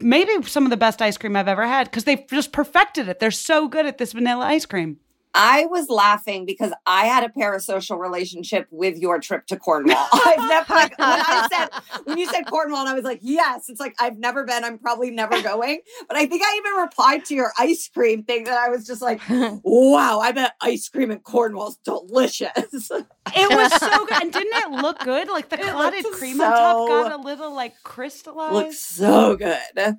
[0.00, 3.20] maybe some of the best ice cream I've ever had because they've just perfected it.
[3.20, 4.98] They're so good at this vanilla ice cream.
[5.34, 10.08] I was laughing because I had a parasocial relationship with your trip to Cornwall.
[10.12, 13.68] I've never like when I said when you said Cornwall, and I was like, yes,
[13.68, 15.80] it's like I've never been, I'm probably never going.
[16.08, 19.02] But I think I even replied to your ice cream thing that I was just
[19.02, 22.50] like, wow, I bet ice cream in Cornwall's delicious.
[22.56, 24.22] It was so good.
[24.22, 25.28] And didn't it look good?
[25.28, 28.54] Like the clotted cream on top got a little like crystallized.
[28.54, 29.98] Looks so good.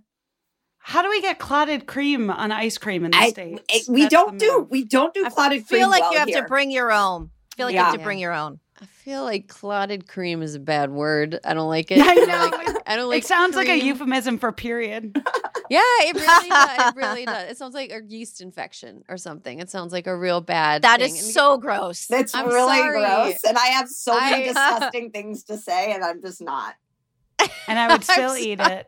[0.80, 3.62] How do we get clotted cream on ice cream in the I, States?
[3.70, 5.82] it- we That's don't do we don't do I clotted cream.
[5.82, 6.42] feel like well you have here.
[6.42, 7.30] to bring your own.
[7.54, 8.04] I feel like you have to Yeah.
[8.06, 8.60] bring your own.
[8.82, 11.40] I feel like clotted cream is a bad word.
[11.44, 12.00] I don't like it.
[12.06, 12.58] I don't know.
[12.58, 15.22] like- I don't like it sounds like a euphemism for period.
[15.72, 16.80] Yeah, it really does.
[16.90, 17.52] It really does.
[17.52, 19.60] It sounds like a yeast infection or something.
[19.60, 21.14] It sounds like a real bad That thing.
[21.14, 22.08] is And- so gross.
[22.10, 23.00] It's I'm really sorry.
[23.02, 26.74] gross, and I have so many I- disgusting things to say, and I'm just not.
[27.68, 28.88] And I would still eat it.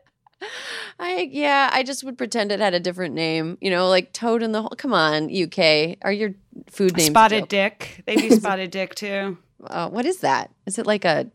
[0.98, 3.58] I yeah, I just would pretend it had a different name.
[3.60, 4.72] You know, like Toad in the Hole.
[4.76, 5.96] Come on, UK.
[6.02, 6.34] Are your
[6.70, 7.48] food names Spotted joke?
[7.48, 8.02] dick.
[8.06, 9.38] They do spotted dick too.
[9.64, 10.50] Uh, what is that?
[10.66, 11.30] Is it like a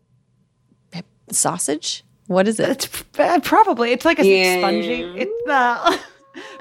[1.31, 2.03] sausage?
[2.27, 2.85] What is it?
[2.85, 4.59] It's uh, probably it's like a Yeah.
[4.59, 5.01] spongy.
[5.15, 5.99] It's the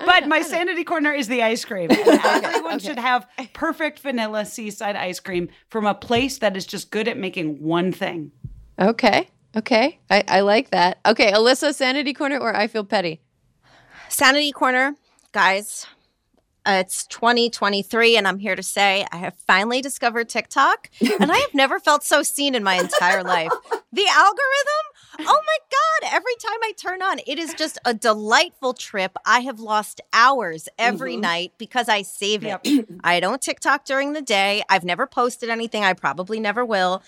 [0.07, 1.91] But my sanity corner is the ice cream.
[1.91, 2.01] And
[2.45, 7.09] everyone should have perfect vanilla seaside ice cream from a place that is just good
[7.09, 8.33] at making one thing.
[8.81, 9.29] Okay.
[9.57, 9.99] Okay.
[10.11, 10.99] I, I like that.
[11.07, 13.21] Okay, Alyssa, sanity corner or I feel petty?
[14.09, 14.95] Sanity Corner,
[15.33, 15.87] guys.
[16.65, 21.37] Uh, it's 2023, and I'm here to say I have finally discovered TikTok, and I
[21.37, 23.53] have never felt so seen in my entire life.
[23.93, 24.85] The algorithm,
[25.21, 29.17] oh my God, every time I turn on, it is just a delightful trip.
[29.25, 32.89] I have lost hours every night because I save it.
[33.05, 34.65] I don't TikTok during the day.
[34.69, 35.85] I've never posted anything.
[35.85, 37.03] I probably never will.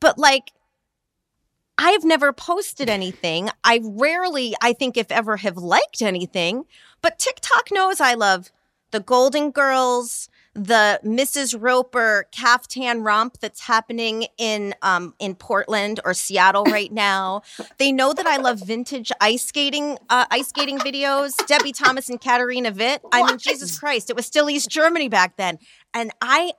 [0.00, 0.52] But like,
[1.78, 3.50] I've never posted anything.
[3.62, 6.64] I rarely, I think, if ever, have liked anything.
[7.00, 8.50] But TikTok knows I love
[8.90, 11.56] the Golden Girls, the Mrs.
[11.58, 17.42] Roper caftan romp that's happening in um, in Portland or Seattle right now.
[17.78, 21.34] They know that I love vintage ice skating uh, ice skating videos.
[21.46, 23.02] Debbie Thomas and Katarina Witt.
[23.12, 25.58] I mean, Jesus Christ, it was still East Germany back then,
[25.94, 26.52] and I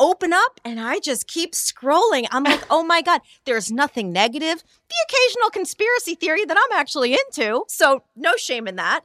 [0.00, 2.26] open up and I just keep scrolling.
[2.32, 4.64] I'm like, oh my God, there's nothing negative.
[4.88, 7.64] The occasional conspiracy theory that I'm actually into.
[7.68, 9.02] So no shame in that.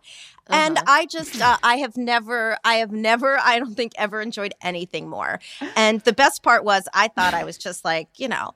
[0.47, 4.53] And I just, uh, I have never, I have never, I don't think ever enjoyed
[4.61, 5.39] anything more.
[5.76, 8.53] And the best part was, I thought I was just like, you know,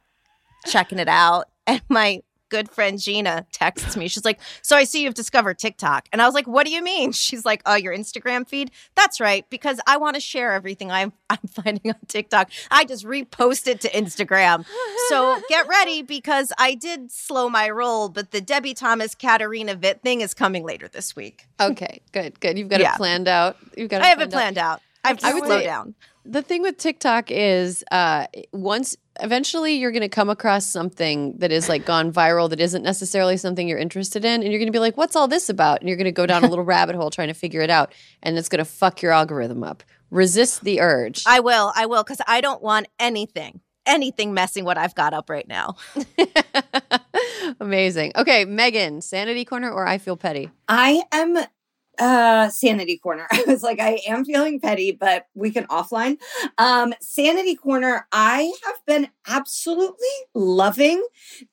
[0.65, 1.45] checking it out.
[1.67, 4.07] And my good friend Gina texts me.
[4.07, 6.07] She's like, So I see you've discovered TikTok.
[6.11, 7.11] And I was like, What do you mean?
[7.13, 8.71] She's like, Oh, your Instagram feed?
[8.95, 12.49] That's right, because I want to share everything I'm I'm finding on TikTok.
[12.71, 14.65] I just repost it to Instagram.
[15.09, 20.01] So get ready because I did slow my roll, but the Debbie Thomas Katarina Witt
[20.01, 21.45] thing is coming later this week.
[21.61, 22.57] Okay, good, good.
[22.57, 22.93] You've got Yeah.
[22.93, 23.57] it planned out.
[23.77, 24.01] You've got.
[24.01, 24.81] It I have it planned out.
[25.03, 25.95] I have to I slow down.
[26.25, 31.51] The thing with TikTok is, uh, once eventually you're going to come across something that
[31.51, 34.71] is like gone viral that isn't necessarily something you're interested in, and you're going to
[34.71, 36.95] be like, "What's all this about?" And you're going to go down a little rabbit
[36.95, 37.93] hole trying to figure it out,
[38.23, 39.83] and it's going to fuck your algorithm up.
[40.11, 41.23] Resist the urge.
[41.27, 41.71] I will.
[41.75, 45.75] I will because I don't want anything, anything messing what I've got up right now.
[47.59, 48.13] Amazing.
[48.15, 50.49] Okay, Megan, sanity corner or I feel petty.
[50.67, 51.37] I am
[51.99, 53.27] uh sanity corner.
[53.31, 56.17] I was like, I am feeling petty, but we can offline.
[56.57, 61.05] Um, sanity corner, I have been absolutely loving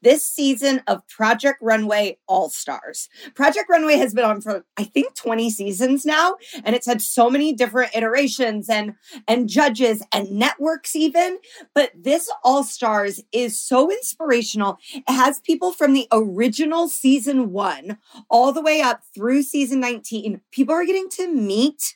[0.03, 3.09] this season of Project Runway All Stars.
[3.35, 7.31] Project Runway has been on for I think 20 seasons now, and it's had so
[7.31, 8.95] many different iterations and
[9.29, 11.39] and judges and networks even.
[11.75, 14.79] But this All Stars is so inspirational.
[14.95, 17.99] It has people from the original season one
[18.31, 21.95] all the way up through season 19, people are getting to meet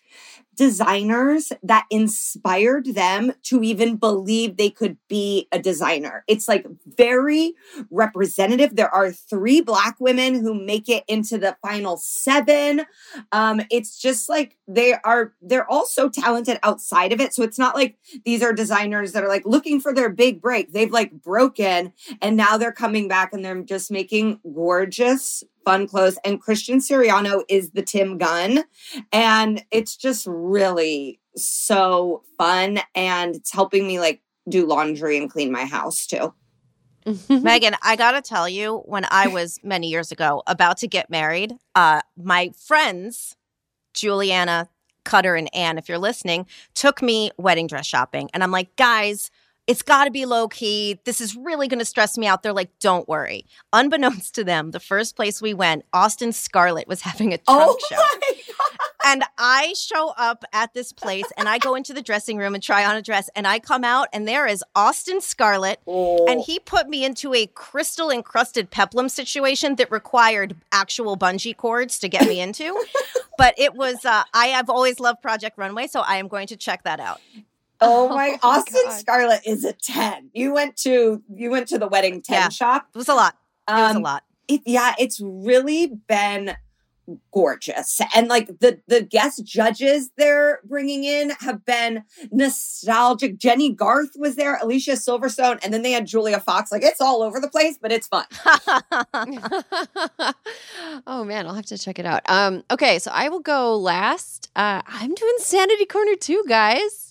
[0.60, 6.22] designers that inspired them to even believe they could be a designer.
[6.28, 7.54] It's like very
[7.90, 8.76] representative.
[8.76, 12.82] There are three black women who make it into the final seven.
[13.32, 17.32] Um, it's just like they are, they're all so talented outside of it.
[17.32, 17.96] So it's not like
[18.26, 20.74] these are designers that are like looking for their big break.
[20.74, 26.18] They've like broken and now they're coming back and they're just making gorgeous fun clothes.
[26.24, 28.64] And christian siriano is the tim gunn.
[29.12, 32.80] And it's just really so fun.
[32.94, 36.34] And it's helping me like do laundry and clean my house too.
[37.28, 41.54] Megan, I gotta tell you, when I was many years ago about to get married,
[41.74, 43.36] uh, my friends,
[43.94, 44.68] Juliana,
[45.04, 48.28] Cutter, and Anne, if you're listening, took me wedding dress shopping.
[48.34, 49.30] And I'm like, guys,
[49.66, 51.00] it's gotta be low key.
[51.04, 52.42] This is really gonna stress me out.
[52.42, 53.46] They're like, don't worry.
[53.72, 57.96] Unbeknownst to them, the first place we went, Austin Scarlett was having a trunk show.
[57.98, 62.02] Oh my god And I show up at this place and I go into the
[62.02, 65.20] dressing room and try on a dress and I come out and there is Austin
[65.20, 71.56] Scarlett and he put me into a crystal encrusted peplum situation that required actual bungee
[71.56, 72.78] cords to get me into.
[73.38, 76.56] but it was uh, I have always loved Project Runway, so I am going to
[76.56, 77.20] check that out.
[77.82, 78.92] oh my Oh, austin God.
[78.98, 82.48] scarlett is a 10 you went to you went to the wedding 10 Yeah.
[82.48, 83.36] shop It was a lot.
[83.68, 84.24] It was a Um, lot.
[84.48, 86.56] it, yeah, it's really been
[87.32, 88.00] gorgeous.
[88.14, 93.36] And like the the guest judges they're bringing in have been nostalgic.
[93.38, 96.70] Jennie Garth was there, Alicia Silverstone, and then they had Julia Fox.
[96.70, 98.26] Like it's all over the place, but it's fun.
[101.06, 102.22] oh man, I'll have to check it out.
[102.28, 104.50] Um, okay, so I will go last.
[104.54, 107.09] Uh, I'm doing Sanity Corner too, guys.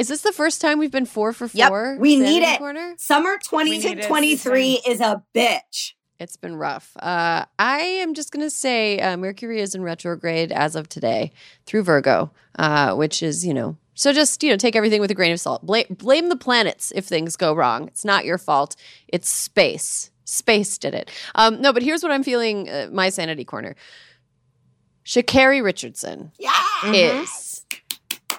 [0.00, 1.58] Is this the first time we've been four for four?
[1.58, 1.96] Yep, four?
[2.00, 2.58] we need Sanity it.
[2.58, 2.94] Corner?
[2.96, 4.02] Summer We need it.
[4.04, 5.92] 2023 is a bitch.
[6.18, 6.96] It's been rough.
[6.98, 11.32] Uh, I am just going to say uh, Mercury is in retrograde as of today
[11.66, 15.14] through Virgo, uh, which is, you know, so just, you know, take everything with a
[15.14, 15.66] grain of salt.
[15.66, 17.86] Blame, blame the planets if things go wrong.
[17.88, 18.76] It's not your fault,
[19.08, 20.10] it's space.
[20.24, 21.10] Space did it.
[21.34, 23.76] Um, no, but here's what I'm feeling uh, my sanity corner.
[25.04, 26.52] Sha'Carri Richardson Yeah.
[26.86, 27.49] is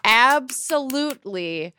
[0.03, 1.73] absolutely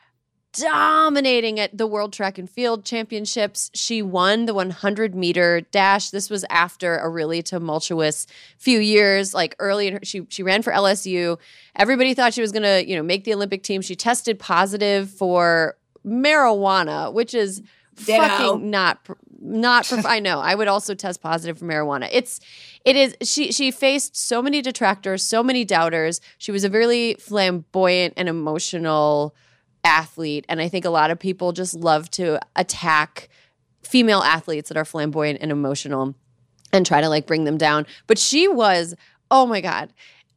[0.53, 3.71] dominating at the World Track and Field Championships.
[3.73, 6.11] She won the 100 meter dash.
[6.11, 8.27] This was after a really tumultuous
[8.57, 9.33] few years.
[9.33, 11.39] Like early in her, she she ran for LSU.
[11.75, 13.81] Everybody thought she was going to, you know, make the Olympic team.
[13.81, 15.75] She tested positive for
[16.05, 17.61] marijuana, which is
[17.95, 18.21] Ditto.
[18.21, 18.99] fucking not
[19.43, 20.39] not prof- I know.
[20.39, 22.09] I would also test positive for marijuana.
[22.11, 22.39] It's
[22.85, 26.21] it is she she faced so many detractors, so many doubters.
[26.37, 29.35] She was a really flamboyant and emotional
[29.83, 33.27] athlete and I think a lot of people just love to attack
[33.81, 36.15] female athletes that are flamboyant and emotional
[36.71, 37.85] and try to like bring them down.
[38.07, 38.95] But she was,
[39.29, 39.93] oh my god.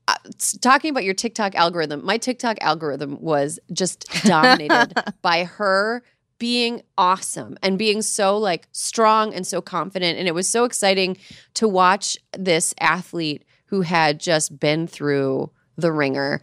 [0.08, 0.14] Uh,
[0.60, 6.02] talking about your TikTok algorithm, my TikTok algorithm was just dominated by her
[6.38, 11.16] being awesome and being so like strong and so confident and it was so exciting
[11.54, 16.40] to watch this athlete who had just been through the ringer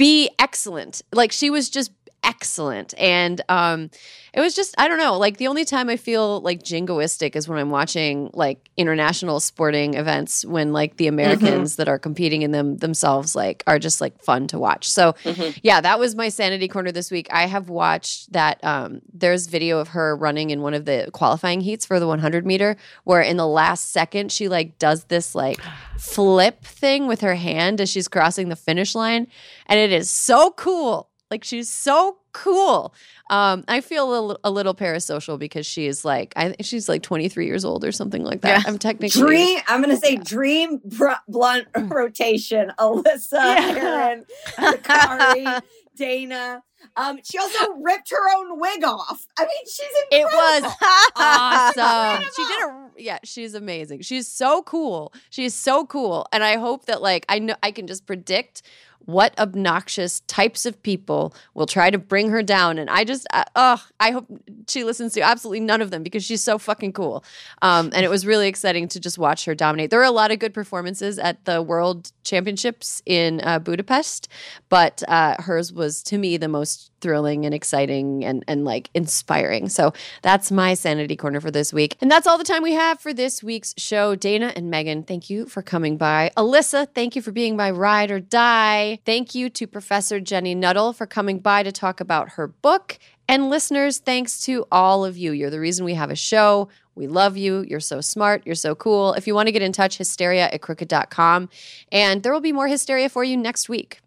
[0.00, 1.02] be excellent.
[1.12, 1.92] Like she was just
[2.22, 2.94] excellent.
[2.98, 3.90] And um
[4.32, 7.48] it was just I don't know, like the only time I feel like jingoistic is
[7.48, 12.52] when I'm watching like international sporting events when like the Americans that are competing in
[12.52, 14.88] them themselves like are just like fun to watch.
[14.88, 15.14] So
[15.62, 17.28] yeah, that was my sanity corner this week.
[17.32, 21.60] I have watched that um there's video of her running in one of the qualifying
[21.60, 25.60] heats for the 100 meter where in the last second she like does this like
[25.98, 29.26] flip thing with her hand as she's crossing the finish line
[29.66, 31.09] and it is so cool.
[31.30, 32.92] Like she's so cool.
[33.30, 36.88] Um, I feel a little, a little parasocial because she is like I think she's
[36.88, 38.62] like 23 years old or something like that.
[38.62, 38.70] Yeah.
[38.70, 39.60] I'm technically Dream.
[39.68, 42.72] I'm gonna say dream br- blunt rotation.
[42.78, 44.14] Alyssa, Yeah.
[44.58, 45.46] Erin, Kari,
[45.96, 46.62] Dana.
[46.96, 49.26] Um, she also ripped her own wig off.
[49.38, 50.72] I mean, she's It was
[51.16, 52.24] awesome.
[52.34, 54.02] she did a yeah, she's amazing.
[54.02, 55.12] She's so cool.
[55.30, 56.26] She's so cool.
[56.32, 58.62] And I hope that like I know I can just predict
[59.06, 63.44] what obnoxious types of people will try to bring her down and I just uh,
[63.56, 64.26] oh, I hope
[64.68, 67.24] she listens to absolutely none of them because she's so fucking cool.
[67.62, 69.90] Um, and it was really exciting to just watch her dominate.
[69.90, 74.28] There were a lot of good performances at the World Championships in uh, Budapest,
[74.68, 79.68] but uh, hers was to me the most thrilling and exciting and and like inspiring.
[79.68, 81.96] So that's my sanity corner for this week.
[82.00, 84.14] And that's all the time we have for this week's show.
[84.14, 86.30] Dana and Megan, thank you for coming by.
[86.36, 88.98] Alyssa, thank you for being my ride or die.
[89.04, 92.98] Thank you to Professor Jenni Nuttall for coming by to talk about her book.
[93.28, 95.30] And listeners, thanks to all of you.
[95.30, 96.68] You're the reason we have a show.
[96.96, 97.64] We love you.
[97.68, 98.42] You're so smart.
[98.44, 99.12] You're so cool.
[99.14, 101.48] If you want to get in touch, hysteria at crooked.com.
[101.92, 104.00] And there will be more hysteria for you next week.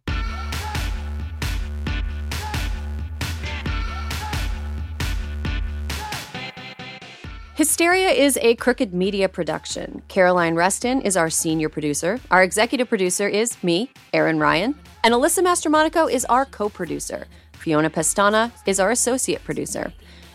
[7.64, 10.02] Hysteria is a Crooked Media production.
[10.10, 12.19] Caroline Reston is our senior producer.
[12.30, 14.76] Our executive producer is me, Erin Ryan.
[15.02, 17.26] And Alyssa Mastromonaco is our co producer.
[17.53, 19.94] Fiona Pestana is our associate producer.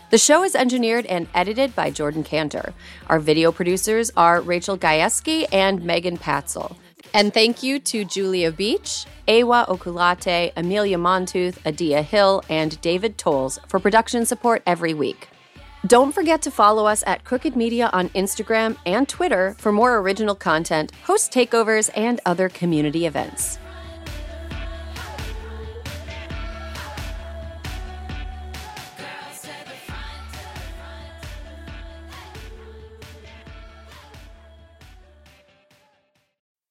[0.09, 2.73] The show is engineered and edited by Jordan Cantor.
[3.05, 6.77] Our video producers are Rachel Gajewski and Megan Patzel.
[7.13, 13.59] And thank you to Julia Beach, Awa Okulate, Amelia Montooth, Adia Hill, and David Tolles
[13.67, 15.27] for production support every week.
[15.87, 20.35] Don't forget to follow us at Crooked Media on Instagram and Twitter for more original
[20.35, 23.57] content, host takeovers, and other community events.